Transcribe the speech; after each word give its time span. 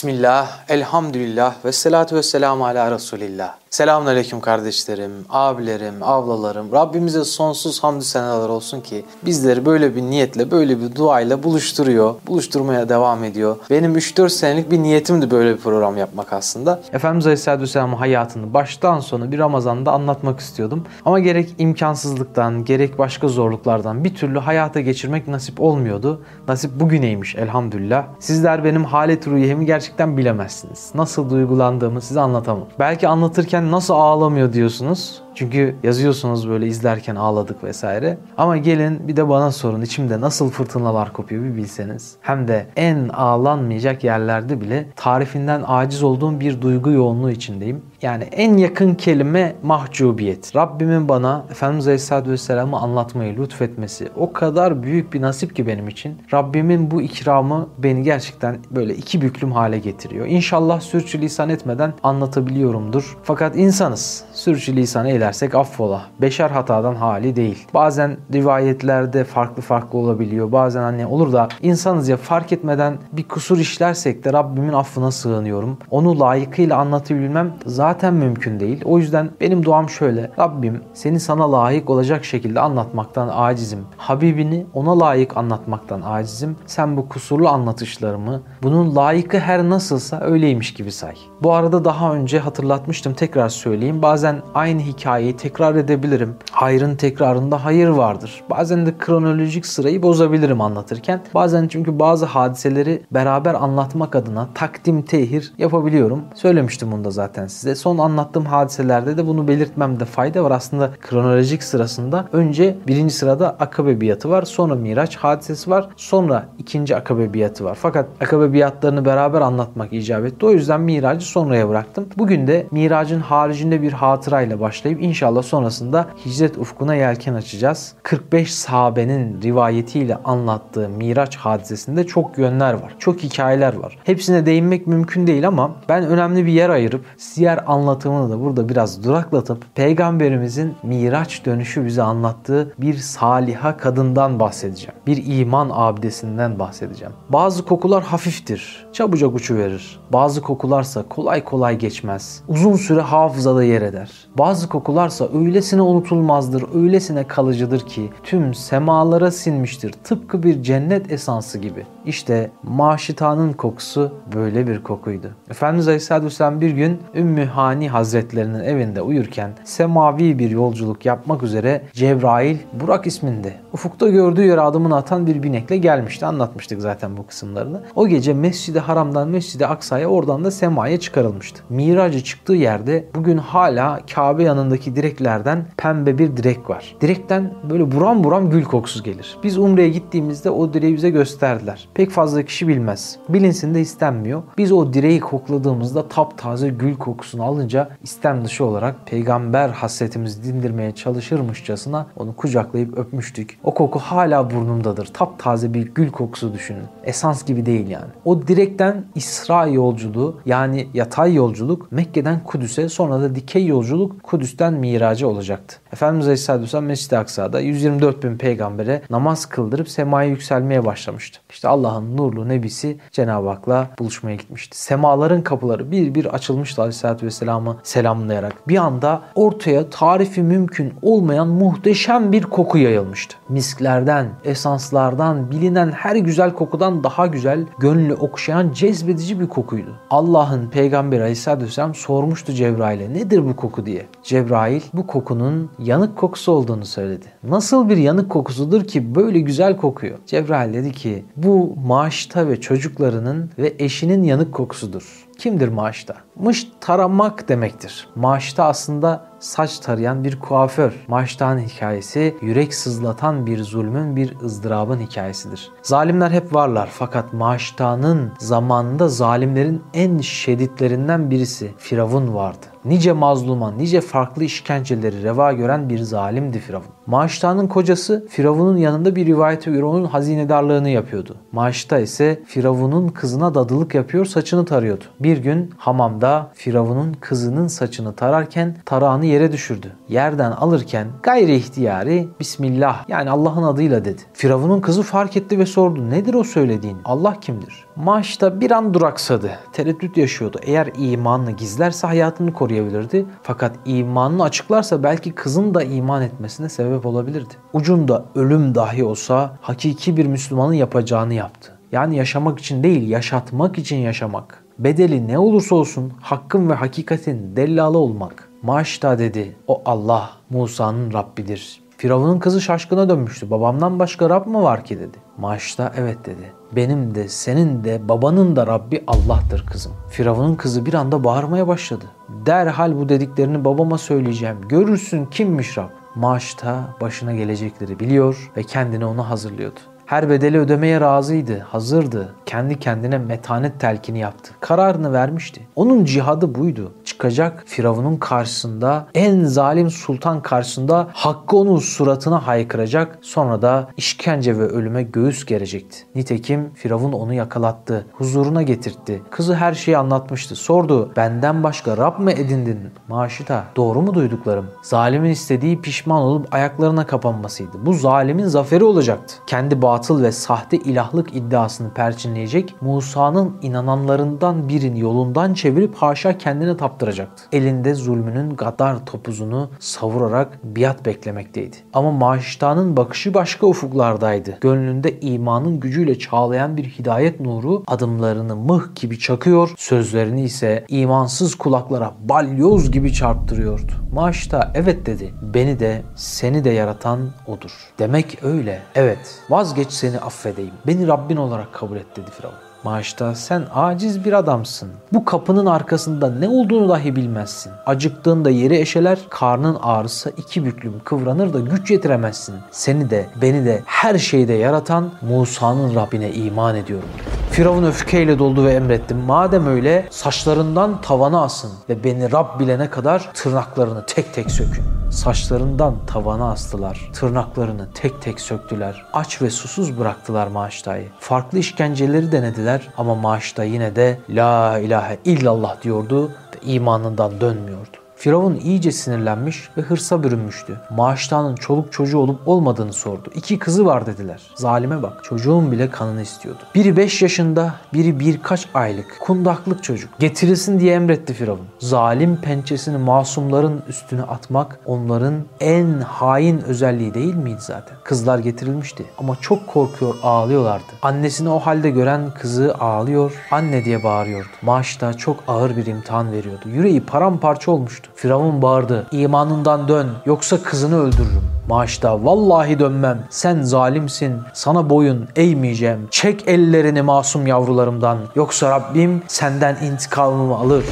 Bismillah, 0.00 0.64
elhamdülillah 0.68 1.64
ve 1.64 1.72
salatu 1.72 2.16
ve 2.16 2.22
selamu 2.22 2.66
ala 2.66 2.90
Resulillah. 2.90 3.56
Selamun 3.70 4.06
aleyküm 4.06 4.40
kardeşlerim, 4.40 5.12
abilerim, 5.28 5.94
ablalarım. 6.00 6.72
Rabbimize 6.72 7.24
sonsuz 7.24 7.84
hamdü 7.84 8.04
senalar 8.04 8.48
olsun 8.48 8.80
ki 8.80 9.04
bizleri 9.26 9.66
böyle 9.66 9.96
bir 9.96 10.02
niyetle, 10.02 10.50
böyle 10.50 10.80
bir 10.80 10.94
duayla 10.94 11.42
buluşturuyor. 11.42 12.14
Buluşturmaya 12.26 12.88
devam 12.88 13.24
ediyor. 13.24 13.56
Benim 13.70 13.96
3-4 13.96 14.30
senelik 14.30 14.70
bir 14.70 14.78
niyetimdi 14.78 15.30
böyle 15.30 15.54
bir 15.54 15.60
program 15.60 15.96
yapmak 15.96 16.32
aslında. 16.32 16.82
Efendimiz 16.92 17.26
Aleyhisselatü 17.26 17.62
Vesselam'ın 17.62 17.96
hayatını 17.96 18.54
baştan 18.54 19.00
sona 19.00 19.32
bir 19.32 19.38
Ramazan'da 19.38 19.92
anlatmak 19.92 20.40
istiyordum. 20.40 20.86
Ama 21.04 21.20
gerek 21.20 21.54
imkansızlıktan, 21.58 22.64
gerek 22.64 22.98
başka 22.98 23.28
zorluklardan 23.28 24.04
bir 24.04 24.14
türlü 24.14 24.38
hayata 24.38 24.80
geçirmek 24.80 25.28
nasip 25.28 25.60
olmuyordu. 25.60 26.20
Nasip 26.48 26.80
bugüneymiş 26.80 27.36
elhamdülillah. 27.36 28.04
Sizler 28.18 28.64
benim 28.64 28.84
halet 28.84 29.28
rüyemi 29.28 29.66
gerçekten 29.66 30.16
bilemezsiniz. 30.16 30.90
Nasıl 30.94 31.30
duygulandığımı 31.30 32.00
size 32.00 32.20
anlatamam. 32.20 32.66
Belki 32.78 33.08
anlatırken 33.08 33.59
nasıl 33.62 33.94
ağlamıyor 33.94 34.52
diyorsunuz. 34.52 35.22
Çünkü 35.34 35.76
yazıyorsunuz 35.82 36.48
böyle 36.48 36.66
izlerken 36.66 37.16
ağladık 37.16 37.64
vesaire. 37.64 38.18
Ama 38.38 38.56
gelin 38.56 39.08
bir 39.08 39.16
de 39.16 39.28
bana 39.28 39.52
sorun 39.52 39.82
içimde 39.82 40.20
nasıl 40.20 40.50
fırtınalar 40.50 41.12
kopuyor 41.12 41.44
bir 41.44 41.56
bilseniz. 41.56 42.16
Hem 42.20 42.48
de 42.48 42.66
en 42.76 43.08
ağlanmayacak 43.08 44.04
yerlerde 44.04 44.60
bile 44.60 44.86
tarifinden 44.96 45.62
aciz 45.66 46.02
olduğum 46.02 46.40
bir 46.40 46.60
duygu 46.62 46.90
yoğunluğu 46.90 47.30
içindeyim. 47.30 47.82
Yani 48.02 48.24
en 48.24 48.56
yakın 48.56 48.94
kelime 48.94 49.54
mahcubiyet. 49.62 50.56
Rabbimin 50.56 51.08
bana 51.08 51.44
Efendimiz 51.50 51.86
Aleyhisselatü 51.86 52.30
Vesselam'ı 52.30 52.78
anlatmayı 52.78 53.36
lütfetmesi 53.36 54.08
o 54.16 54.32
kadar 54.32 54.82
büyük 54.82 55.12
bir 55.12 55.20
nasip 55.20 55.56
ki 55.56 55.66
benim 55.66 55.88
için. 55.88 56.18
Rabbimin 56.32 56.90
bu 56.90 57.02
ikramı 57.02 57.68
beni 57.78 58.02
gerçekten 58.02 58.58
böyle 58.70 58.94
iki 58.94 59.20
büklüm 59.22 59.52
hale 59.52 59.78
getiriyor. 59.78 60.26
İnşallah 60.26 60.80
sürçülisan 60.80 61.48
etmeden 61.48 61.94
anlatabiliyorumdur. 62.02 63.16
Fakat 63.22 63.56
insanız. 63.56 64.24
Sürçülisan 64.32 65.06
eylersek 65.20 65.54
affola. 65.54 66.02
Beşer 66.20 66.50
hatadan 66.50 66.94
hali 66.94 67.36
değil. 67.36 67.66
Bazen 67.74 68.16
rivayetlerde 68.32 69.24
farklı 69.24 69.62
farklı 69.62 69.98
olabiliyor. 69.98 70.52
Bazen 70.52 70.82
hani 70.82 71.06
olur 71.06 71.32
da 71.32 71.48
insanız 71.62 72.08
ya 72.08 72.16
fark 72.16 72.52
etmeden 72.52 72.98
bir 73.12 73.28
kusur 73.28 73.58
işlersek 73.58 74.24
de 74.24 74.32
Rabbimin 74.32 74.72
affına 74.72 75.10
sığınıyorum. 75.10 75.78
Onu 75.90 76.20
layıkıyla 76.20 76.76
anlatabilmem 76.76 77.52
zaten 77.66 78.14
mümkün 78.14 78.60
değil. 78.60 78.82
O 78.84 78.98
yüzden 78.98 79.30
benim 79.40 79.64
duam 79.64 79.88
şöyle. 79.88 80.30
Rabbim 80.38 80.80
seni 80.94 81.20
sana 81.20 81.52
layık 81.52 81.90
olacak 81.90 82.24
şekilde 82.24 82.60
anlatmaktan 82.60 83.30
acizim. 83.32 83.84
Habibini 83.96 84.66
ona 84.74 85.00
layık 85.00 85.36
anlatmaktan 85.36 86.02
acizim. 86.04 86.56
Sen 86.66 86.96
bu 86.96 87.08
kusurlu 87.08 87.48
anlatışlarımı 87.48 88.42
bunun 88.62 88.96
layıkı 88.96 89.38
her 89.38 89.68
nasılsa 89.70 90.20
öyleymiş 90.20 90.74
gibi 90.74 90.92
say. 90.92 91.14
Bu 91.42 91.52
arada 91.52 91.84
daha 91.84 92.14
önce 92.14 92.38
hatırlatmıştım 92.38 93.14
tekrar 93.14 93.48
söyleyeyim. 93.48 94.02
Bazen 94.02 94.42
aynı 94.54 94.82
hikayeyi 95.10 95.36
tekrar 95.36 95.74
edebilirim. 95.74 96.34
Hayrın 96.52 96.96
tekrarında 96.96 97.64
hayır 97.64 97.88
vardır. 97.88 98.42
Bazen 98.50 98.86
de 98.86 98.98
kronolojik 98.98 99.66
sırayı 99.66 100.02
bozabilirim 100.02 100.60
anlatırken. 100.60 101.20
Bazen 101.34 101.68
çünkü 101.68 101.98
bazı 101.98 102.26
hadiseleri 102.26 103.02
beraber 103.10 103.54
anlatmak 103.54 104.16
adına 104.16 104.48
takdim 104.54 105.02
tehir 105.02 105.52
yapabiliyorum. 105.58 106.22
Söylemiştim 106.34 106.92
bunu 106.92 107.04
da 107.04 107.10
zaten 107.10 107.46
size. 107.46 107.74
Son 107.74 107.98
anlattığım 107.98 108.44
hadiselerde 108.44 109.16
de 109.16 109.26
bunu 109.26 109.48
belirtmemde 109.48 110.04
fayda 110.04 110.44
var. 110.44 110.50
Aslında 110.50 110.90
kronolojik 111.00 111.62
sırasında 111.62 112.28
önce 112.32 112.76
birinci 112.86 113.14
sırada 113.14 113.50
akabe 113.50 114.00
biatı 114.00 114.30
var. 114.30 114.42
Sonra 114.42 114.74
miraç 114.74 115.16
hadisesi 115.16 115.70
var. 115.70 115.88
Sonra 115.96 116.46
ikinci 116.58 116.96
akabe 116.96 117.34
biatı 117.34 117.64
var. 117.64 117.78
Fakat 117.80 118.06
akabe 118.20 118.52
biatlarını 118.52 119.04
beraber 119.04 119.40
anlatmak 119.40 119.92
icap 119.92 120.24
etti. 120.24 120.46
O 120.46 120.50
yüzden 120.50 120.80
miracı 120.80 121.26
sonraya 121.26 121.68
bıraktım. 121.68 122.06
Bugün 122.16 122.46
de 122.46 122.66
miracın 122.70 123.20
haricinde 123.20 123.82
bir 123.82 123.92
hatırayla 123.92 124.60
başlayıp 124.60 124.99
inşallah 125.00 125.42
sonrasında 125.42 126.06
hicret 126.26 126.58
ufkuna 126.58 126.94
yelken 126.94 127.34
açacağız. 127.34 127.94
45 128.02 128.54
sahabenin 128.54 129.42
rivayetiyle 129.42 130.16
anlattığı 130.16 130.88
miraç 130.88 131.36
hadisesinde 131.36 132.06
çok 132.06 132.38
yönler 132.38 132.74
var. 132.74 132.96
Çok 132.98 133.22
hikayeler 133.22 133.74
var. 133.74 133.98
Hepsine 134.04 134.46
değinmek 134.46 134.86
mümkün 134.86 135.26
değil 135.26 135.48
ama 135.48 135.76
ben 135.88 136.06
önemli 136.06 136.46
bir 136.46 136.52
yer 136.52 136.70
ayırıp 136.70 137.04
siyer 137.16 137.64
anlatımını 137.66 138.30
da 138.30 138.40
burada 138.40 138.68
biraz 138.68 139.04
duraklatıp 139.04 139.74
peygamberimizin 139.74 140.74
miraç 140.82 141.44
dönüşü 141.46 141.86
bize 141.86 142.02
anlattığı 142.02 142.72
bir 142.78 142.96
saliha 142.96 143.76
kadından 143.76 144.40
bahsedeceğim. 144.40 144.94
Bir 145.06 145.40
iman 145.40 145.70
abdesinden 145.72 146.58
bahsedeceğim. 146.58 147.14
Bazı 147.28 147.64
kokular 147.64 148.02
hafiftir. 148.02 148.86
Çabucak 148.92 149.34
uçu 149.34 149.56
verir. 149.56 150.00
Bazı 150.12 150.42
kokularsa 150.42 151.02
kolay 151.02 151.44
kolay 151.44 151.78
geçmez. 151.78 152.42
Uzun 152.48 152.76
süre 152.76 153.00
hafızada 153.00 153.64
yer 153.64 153.82
eder. 153.82 154.10
Bazı 154.38 154.68
kokularsa 154.90 155.28
öylesine 155.34 155.82
unutulmazdır, 155.82 156.64
öylesine 156.74 157.26
kalıcıdır 157.26 157.80
ki 157.80 158.10
tüm 158.22 158.54
semalara 158.54 159.30
sinmiştir. 159.30 159.92
Tıpkı 159.92 160.42
bir 160.42 160.62
cennet 160.62 161.12
esansı 161.12 161.58
gibi. 161.58 161.86
İşte 162.06 162.50
maşitanın 162.62 163.52
kokusu 163.52 164.12
böyle 164.34 164.66
bir 164.66 164.82
kokuydu. 164.82 165.30
Efendimiz 165.50 165.88
Aleyhisselatü 165.88 166.26
Vesselam 166.26 166.60
bir 166.60 166.70
gün 166.70 166.98
Ümmü 167.14 167.44
Hani 167.44 167.88
Hazretlerinin 167.88 168.60
evinde 168.60 169.02
uyurken 169.02 169.50
semavi 169.64 170.38
bir 170.38 170.50
yolculuk 170.50 171.06
yapmak 171.06 171.42
üzere 171.42 171.82
Cebrail 171.92 172.56
Burak 172.80 173.06
isminde 173.06 173.54
ufukta 173.72 174.08
gördüğü 174.08 174.44
yere 174.44 174.60
adımını 174.60 174.96
atan 174.96 175.26
bir 175.26 175.42
binekle 175.42 175.76
gelmişti. 175.76 176.26
Anlatmıştık 176.26 176.80
zaten 176.80 177.16
bu 177.16 177.26
kısımlarını. 177.26 177.82
O 177.94 178.08
gece 178.08 178.34
Mescid-i 178.34 178.78
Haram'dan 178.80 179.28
Mescid-i 179.28 179.66
Aksa'ya 179.66 180.08
oradan 180.08 180.44
da 180.44 180.50
semaya 180.50 181.00
çıkarılmıştı. 181.00 181.62
Miracı 181.68 182.24
çıktığı 182.24 182.54
yerde 182.54 183.04
bugün 183.14 183.38
hala 183.38 184.00
Kabe 184.14 184.42
yanındaki 184.42 184.79
direklerden 184.86 185.64
pembe 185.76 186.18
bir 186.18 186.36
direk 186.36 186.70
var. 186.70 186.96
Direkten 187.00 187.54
böyle 187.70 187.92
buram 187.92 188.24
buram 188.24 188.50
gül 188.50 188.64
kokusu 188.64 189.02
gelir. 189.02 189.36
Biz 189.42 189.58
Umre'ye 189.58 189.88
gittiğimizde 189.88 190.50
o 190.50 190.74
direği 190.74 190.94
bize 190.94 191.10
gösterdiler. 191.10 191.88
Pek 191.94 192.10
fazla 192.10 192.42
kişi 192.42 192.68
bilmez. 192.68 193.16
Bilinsin 193.28 193.74
de 193.74 193.80
istenmiyor. 193.80 194.42
Biz 194.58 194.72
o 194.72 194.92
direği 194.92 195.20
kokladığımızda 195.20 196.08
taptaze 196.08 196.68
gül 196.68 196.96
kokusunu 196.96 197.44
alınca 197.44 197.88
istem 198.02 198.44
dışı 198.44 198.64
olarak 198.64 199.06
peygamber 199.06 199.68
hasretimizi 199.68 200.44
dindirmeye 200.44 200.94
çalışırmışçasına 200.94 202.06
onu 202.16 202.36
kucaklayıp 202.36 202.98
öpmüştük. 202.98 203.58
O 203.64 203.74
koku 203.74 203.98
hala 203.98 204.50
burnumdadır. 204.50 205.06
Taptaze 205.06 205.74
bir 205.74 205.86
gül 205.94 206.10
kokusu 206.10 206.54
düşünün. 206.54 206.84
Esans 207.04 207.44
gibi 207.44 207.66
değil 207.66 207.88
yani. 207.88 208.10
O 208.24 208.46
direkten 208.46 209.04
İsra 209.14 209.66
yolculuğu 209.66 210.40
yani 210.46 210.88
yatay 210.94 211.34
yolculuk 211.34 211.92
Mekke'den 211.92 212.44
Kudüs'e 212.44 212.88
sonra 212.88 213.20
da 213.20 213.34
dikey 213.34 213.66
yolculuk 213.66 214.22
Kudüs'ten 214.22 214.69
miraca 214.72 215.26
olacaktı. 215.26 215.76
Efendimiz 215.92 216.26
Aleyhisselatü 216.26 216.62
Vesselam 216.62 216.84
Mescid-i 216.84 217.18
Aksa'da 217.18 217.60
124 217.60 218.24
bin 218.24 218.38
peygambere 218.38 219.02
namaz 219.10 219.46
kıldırıp 219.46 219.88
semaya 219.88 220.28
yükselmeye 220.28 220.84
başlamıştı. 220.84 221.40
İşte 221.50 221.68
Allah'ın 221.68 222.16
nurlu 222.16 222.48
nebisi 222.48 222.98
Cenab-ı 223.12 223.48
Hak'la 223.48 223.88
buluşmaya 223.98 224.36
gitmişti. 224.36 224.78
Semaların 224.82 225.42
kapıları 225.42 225.90
bir 225.90 226.14
bir 226.14 226.26
açılmıştı 226.26 226.82
Aleyhisselatü 226.82 227.26
Vesselam'ı 227.26 227.76
selamlayarak. 227.82 228.68
Bir 228.68 228.76
anda 228.76 229.22
ortaya 229.34 229.90
tarifi 229.90 230.42
mümkün 230.42 230.94
olmayan 231.02 231.48
muhteşem 231.48 232.32
bir 232.32 232.42
koku 232.42 232.78
yayılmıştı. 232.78 233.36
Misklerden, 233.48 234.26
esanslardan, 234.44 235.50
bilinen 235.50 235.90
her 235.90 236.16
güzel 236.16 236.54
kokudan 236.54 237.04
daha 237.04 237.26
güzel, 237.26 237.66
gönlü 237.78 238.14
okşayan 238.14 238.72
cezbedici 238.72 239.40
bir 239.40 239.48
kokuydu. 239.48 239.96
Allah'ın 240.10 240.70
peygamberi 240.70 241.20
Aleyhisselatü 241.20 241.64
Vesselam 241.64 241.94
sormuştu 241.94 242.52
Cebrail'e 242.52 243.14
nedir 243.14 243.48
bu 243.48 243.56
koku 243.56 243.86
diye. 243.86 244.06
Cebrail 244.22 244.59
bu 244.94 245.06
kokunun 245.06 245.70
yanık 245.78 246.16
kokusu 246.16 246.52
olduğunu 246.52 246.84
söyledi. 246.84 247.26
Nasıl 247.42 247.88
bir 247.88 247.96
yanık 247.96 248.30
kokusudur 248.30 248.84
ki 248.84 249.14
böyle 249.14 249.40
güzel 249.40 249.76
kokuyor? 249.76 250.18
Cebrail 250.26 250.74
dedi 250.74 250.92
ki 250.92 251.24
bu 251.36 251.74
maaşta 251.86 252.48
ve 252.48 252.60
çocuklarının 252.60 253.50
ve 253.58 253.74
eşinin 253.78 254.22
yanık 254.22 254.52
kokusudur. 254.54 255.26
Kimdir 255.38 255.68
maaşta? 255.68 256.14
Mış 256.36 256.68
taramak 256.80 257.48
demektir. 257.48 258.08
Maaşta 258.14 258.64
aslında 258.64 259.29
saç 259.40 259.78
tarayan 259.78 260.24
bir 260.24 260.40
kuaför. 260.40 260.92
Maaştan 261.08 261.58
hikayesi 261.58 262.36
yürek 262.40 262.74
sızlatan 262.74 263.46
bir 263.46 263.62
zulmün 263.62 264.16
bir 264.16 264.36
ızdırabın 264.42 265.00
hikayesidir. 265.00 265.70
Zalimler 265.82 266.30
hep 266.30 266.54
varlar 266.54 266.88
fakat 266.92 267.32
maaştanın 267.32 268.32
zamanında 268.38 269.08
zalimlerin 269.08 269.82
en 269.94 270.18
şeditlerinden 270.18 271.30
birisi 271.30 271.70
Firavun 271.78 272.34
vardı. 272.34 272.66
Nice 272.84 273.12
mazluma, 273.12 273.70
nice 273.70 274.00
farklı 274.00 274.44
işkenceleri 274.44 275.22
reva 275.22 275.52
gören 275.52 275.88
bir 275.88 275.98
zalimdi 275.98 276.58
Firavun. 276.58 276.86
Maşta'nın 277.06 277.66
kocası 277.66 278.26
Firavun'un 278.30 278.76
yanında 278.76 279.16
bir 279.16 279.26
rivayete 279.26 279.70
göre 279.70 279.84
onun 279.84 280.04
hazinedarlığını 280.04 280.88
yapıyordu. 280.88 281.36
Maşta 281.52 281.98
ise 281.98 282.42
Firavun'un 282.46 283.08
kızına 283.08 283.54
dadılık 283.54 283.94
yapıyor, 283.94 284.24
saçını 284.24 284.64
tarıyordu. 284.64 285.04
Bir 285.20 285.38
gün 285.38 285.70
hamamda 285.76 286.50
Firavun'un 286.54 287.12
kızının 287.20 287.66
saçını 287.66 288.12
tararken 288.12 288.76
tarağını 288.86 289.26
yere 289.30 289.52
düşürdü. 289.52 289.92
Yerden 290.08 290.50
alırken 290.50 291.06
gayri 291.22 291.56
ihtiyari 291.56 292.28
Bismillah 292.40 293.08
yani 293.08 293.30
Allah'ın 293.30 293.62
adıyla 293.62 294.04
dedi. 294.04 294.22
Firavun'un 294.32 294.80
kızı 294.80 295.02
fark 295.02 295.36
etti 295.36 295.58
ve 295.58 295.66
sordu. 295.66 296.10
Nedir 296.10 296.34
o 296.34 296.44
söylediğin? 296.44 296.96
Allah 297.04 297.40
kimdir? 297.40 297.84
Maşta 297.96 298.60
bir 298.60 298.70
an 298.70 298.94
duraksadı. 298.94 299.50
Tereddüt 299.72 300.16
yaşıyordu. 300.16 300.60
Eğer 300.62 300.90
imanını 300.98 301.50
gizlerse 301.50 302.06
hayatını 302.06 302.52
koruyabilirdi. 302.52 303.26
Fakat 303.42 303.76
imanını 303.84 304.42
açıklarsa 304.42 305.02
belki 305.02 305.32
kızın 305.32 305.74
da 305.74 305.82
iman 305.82 306.22
etmesine 306.22 306.68
sebep 306.68 307.06
olabilirdi. 307.06 307.54
Ucunda 307.72 308.24
ölüm 308.34 308.74
dahi 308.74 309.04
olsa 309.04 309.56
hakiki 309.60 310.16
bir 310.16 310.26
Müslümanın 310.26 310.74
yapacağını 310.74 311.34
yaptı. 311.34 311.72
Yani 311.92 312.16
yaşamak 312.16 312.58
için 312.58 312.82
değil, 312.82 313.08
yaşatmak 313.08 313.78
için 313.78 313.96
yaşamak. 313.96 314.64
Bedeli 314.78 315.28
ne 315.28 315.38
olursa 315.38 315.74
olsun 315.74 316.12
hakkın 316.20 316.70
ve 316.70 316.74
hakikatin 316.74 317.56
dellalı 317.56 317.98
olmak. 317.98 318.49
Maşta 318.62 319.18
dedi, 319.18 319.56
o 319.66 319.82
Allah 319.84 320.30
Musa'nın 320.50 321.12
Rabbidir. 321.12 321.80
Firavun'un 321.96 322.38
kızı 322.38 322.60
şaşkına 322.60 323.08
dönmüştü. 323.08 323.50
Babamdan 323.50 323.98
başka 323.98 324.30
Rab 324.30 324.46
mı 324.46 324.62
var 324.62 324.84
ki 324.84 324.98
dedi. 324.98 325.18
Maşta 325.38 325.92
evet 325.96 326.18
dedi. 326.26 326.52
Benim 326.72 327.14
de 327.14 327.28
senin 327.28 327.84
de 327.84 328.08
babanın 328.08 328.56
da 328.56 328.66
Rabbi 328.66 329.04
Allah'tır 329.06 329.66
kızım. 329.66 329.92
Firavun'un 330.10 330.54
kızı 330.54 330.86
bir 330.86 330.94
anda 330.94 331.24
bağırmaya 331.24 331.68
başladı. 331.68 332.04
Derhal 332.46 332.96
bu 332.96 333.08
dediklerini 333.08 333.64
babama 333.64 333.98
söyleyeceğim. 333.98 334.56
Görürsün 334.68 335.26
kimmiş 335.26 335.78
Rab. 335.78 335.88
Maşta 336.14 336.96
başına 337.00 337.34
gelecekleri 337.34 338.00
biliyor 338.00 338.50
ve 338.56 338.62
kendini 338.62 339.04
ona 339.04 339.30
hazırlıyordu. 339.30 339.80
Her 340.10 340.30
bedeli 340.30 340.58
ödemeye 340.58 341.00
razıydı, 341.00 341.58
hazırdı. 341.58 342.34
Kendi 342.46 342.78
kendine 342.78 343.18
metanet 343.18 343.80
telkini 343.80 344.18
yaptı. 344.18 344.52
Kararını 344.60 345.12
vermişti. 345.12 345.66
Onun 345.76 346.04
cihadı 346.04 346.54
buydu. 346.54 346.92
Çıkacak 347.20 347.62
Firavun'un 347.66 348.16
karşısında, 348.16 349.06
en 349.14 349.44
zalim 349.44 349.90
sultan 349.90 350.42
karşısında 350.42 351.08
hakkı 351.12 351.56
onun 351.56 351.78
suratına 351.78 352.46
haykıracak. 352.46 353.18
Sonra 353.22 353.62
da 353.62 353.88
işkence 353.96 354.58
ve 354.58 354.62
ölüme 354.62 355.02
göğüs 355.02 355.44
gerecekti. 355.44 355.98
Nitekim 356.14 356.70
Firavun 356.74 357.12
onu 357.12 357.34
yakalattı. 357.34 358.06
Huzuruna 358.12 358.62
getirtti. 358.62 359.22
Kızı 359.30 359.54
her 359.54 359.74
şeyi 359.74 359.98
anlatmıştı. 359.98 360.56
Sordu, 360.56 361.12
benden 361.16 361.62
başka 361.62 361.96
Rab 361.96 362.18
mı 362.18 362.32
edindin? 362.32 362.78
Maşita, 363.08 363.64
doğru 363.76 364.02
mu 364.02 364.14
duyduklarım? 364.14 364.66
Zalimin 364.82 365.30
istediği 365.30 365.80
pişman 365.80 366.22
olup 366.22 366.54
ayaklarına 366.54 367.06
kapanmasıydı. 367.06 367.86
Bu 367.86 367.92
zalimin 367.92 368.46
zaferi 368.46 368.84
olacaktı. 368.84 369.34
Kendi 369.46 369.82
batıl 369.82 370.22
ve 370.22 370.32
sahte 370.32 370.76
ilahlık 370.76 371.36
iddiasını 371.36 371.94
perçinleyecek, 371.94 372.74
Musa'nın 372.80 373.56
inananlarından 373.62 374.68
birini 374.68 375.00
yolundan 375.00 375.54
çevirip 375.54 375.94
haşa 375.94 376.38
kendine 376.38 376.76
taptıracaktı. 377.10 377.42
Elinde 377.52 377.94
zulmünün 377.94 378.56
gadar 378.56 379.06
topuzunu 379.06 379.70
savurarak 379.78 380.58
biat 380.64 381.06
beklemekteydi. 381.06 381.76
Ama 381.92 382.10
Maşita'nın 382.10 382.96
bakışı 382.96 383.34
başka 383.34 383.66
ufuklardaydı. 383.66 384.58
Gönlünde 384.60 385.20
imanın 385.20 385.80
gücüyle 385.80 386.18
çağlayan 386.18 386.76
bir 386.76 386.84
hidayet 386.84 387.40
nuru 387.40 387.82
adımlarını 387.86 388.56
mıh 388.56 388.94
gibi 388.94 389.18
çakıyor, 389.18 389.70
sözlerini 389.76 390.42
ise 390.42 390.84
imansız 390.88 391.54
kulaklara 391.54 392.12
balyoz 392.22 392.90
gibi 392.90 393.12
çarptırıyordu. 393.12 393.92
Maşita 394.12 394.72
evet 394.74 395.06
dedi. 395.06 395.34
Beni 395.54 395.80
de 395.80 396.02
seni 396.14 396.64
de 396.64 396.70
yaratan 396.70 397.30
odur. 397.46 397.72
Demek 397.98 398.38
öyle. 398.42 398.82
Evet. 398.94 399.42
Vazgeç 399.50 399.90
seni 399.90 400.18
affedeyim. 400.18 400.74
Beni 400.86 401.06
Rabbin 401.06 401.36
olarak 401.36 401.72
kabul 401.72 401.96
et 401.96 402.16
dedi 402.16 402.30
Firavun. 402.30 402.69
Maaşta 402.84 403.34
sen 403.34 403.62
aciz 403.74 404.24
bir 404.24 404.32
adamsın. 404.32 404.90
Bu 405.12 405.24
kapının 405.24 405.66
arkasında 405.66 406.30
ne 406.30 406.48
olduğunu 406.48 406.88
dahi 406.88 407.16
bilmezsin. 407.16 407.72
Acıktığında 407.86 408.50
yeri 408.50 408.76
eşeler, 408.76 409.18
karnın 409.30 409.78
ağrısa 409.82 410.30
iki 410.30 410.64
büklüm 410.64 410.92
kıvranır 411.04 411.52
da 411.52 411.60
güç 411.60 411.90
yetiremezsin. 411.90 412.54
Seni 412.70 413.10
de 413.10 413.26
beni 413.42 413.64
de 413.64 413.82
her 413.86 414.18
şeyde 414.18 414.52
yaratan 414.52 415.10
Musa'nın 415.22 415.94
Rabbine 415.94 416.32
iman 416.32 416.76
ediyorum. 416.76 417.08
Firavun 417.50 417.84
öfkeyle 417.84 418.38
doldu 418.38 418.64
ve 418.64 418.72
emretti. 418.72 419.14
Madem 419.14 419.66
öyle 419.66 420.08
saçlarından 420.10 421.00
tavana 421.00 421.42
asın 421.42 421.72
ve 421.88 422.04
beni 422.04 422.32
Rab 422.32 422.60
bilene 422.60 422.90
kadar 422.90 423.30
tırnaklarını 423.34 424.06
tek 424.06 424.34
tek 424.34 424.50
sökün. 424.50 424.84
Saçlarından 425.10 425.94
tavana 426.06 426.50
astılar. 426.50 427.10
Tırnaklarını 427.12 427.88
tek 427.94 428.22
tek 428.22 428.40
söktüler. 428.40 429.06
Aç 429.12 429.42
ve 429.42 429.50
susuz 429.50 429.98
bıraktılar 429.98 430.46
Maaşta'yı. 430.46 431.08
Farklı 431.20 431.58
işkenceleri 431.58 432.32
denediler 432.32 432.88
ama 432.96 433.14
Maaşta 433.14 433.64
yine 433.64 433.96
de 433.96 434.18
La 434.28 434.78
ilahe 434.78 435.18
illallah 435.24 435.82
diyordu 435.82 436.28
ve 436.28 436.72
imanından 436.72 437.40
dönmüyordu. 437.40 437.99
Firavun 438.20 438.54
iyice 438.54 438.92
sinirlenmiş 438.92 439.68
ve 439.76 439.82
hırsa 439.82 440.22
bürünmüştü. 440.22 440.80
Maaştanın 440.90 441.54
çoluk 441.54 441.92
çocuğu 441.92 442.18
olup 442.18 442.48
olmadığını 442.48 442.92
sordu. 442.92 443.30
İki 443.34 443.58
kızı 443.58 443.86
var 443.86 444.06
dediler. 444.06 444.42
Zalime 444.54 445.02
bak 445.02 445.24
çocuğun 445.24 445.72
bile 445.72 445.90
kanını 445.90 446.22
istiyordu. 446.22 446.58
Biri 446.74 446.96
5 446.96 447.22
yaşında, 447.22 447.74
biri 447.94 448.20
birkaç 448.20 448.68
aylık. 448.74 449.16
Kundaklık 449.20 449.84
çocuk. 449.84 450.10
Getirilsin 450.18 450.80
diye 450.80 450.94
emretti 450.94 451.34
Firavun. 451.34 451.66
Zalim 451.78 452.36
pençesini 452.36 452.98
masumların 452.98 453.82
üstüne 453.88 454.22
atmak 454.22 454.78
onların 454.86 455.34
en 455.60 456.00
hain 456.00 456.60
özelliği 456.60 457.14
değil 457.14 457.34
miydi 457.34 457.60
zaten? 457.60 457.96
Kızlar 458.04 458.38
getirilmişti 458.38 459.04
ama 459.18 459.36
çok 459.36 459.66
korkuyor 459.66 460.14
ağlıyorlardı. 460.22 460.92
Annesini 461.02 461.48
o 461.48 461.58
halde 461.58 461.90
gören 461.90 462.34
kızı 462.34 462.74
ağlıyor, 462.74 463.32
anne 463.50 463.84
diye 463.84 464.04
bağırıyordu. 464.04 464.48
Maaşta 464.62 465.14
çok 465.14 465.44
ağır 465.48 465.76
bir 465.76 465.86
imtihan 465.86 466.32
veriyordu. 466.32 466.68
Yüreği 466.68 467.00
paramparça 467.00 467.70
olmuştu. 467.70 468.09
Firavun 468.20 468.62
bağırdı. 468.62 469.06
İmanından 469.12 469.88
dön 469.88 470.08
yoksa 470.26 470.62
kızını 470.62 471.00
öldürürüm. 471.00 471.42
Maaşta 471.68 472.24
vallahi 472.24 472.78
dönmem. 472.78 473.24
Sen 473.30 473.62
zalimsin. 473.62 474.40
Sana 474.52 474.90
boyun 474.90 475.28
eğmeyeceğim. 475.36 476.08
Çek 476.10 476.48
ellerini 476.48 477.02
masum 477.02 477.46
yavrularımdan. 477.46 478.18
Yoksa 478.34 478.70
Rabbim 478.70 479.22
senden 479.28 479.76
intikamımı 479.84 480.54
alır. 480.54 480.84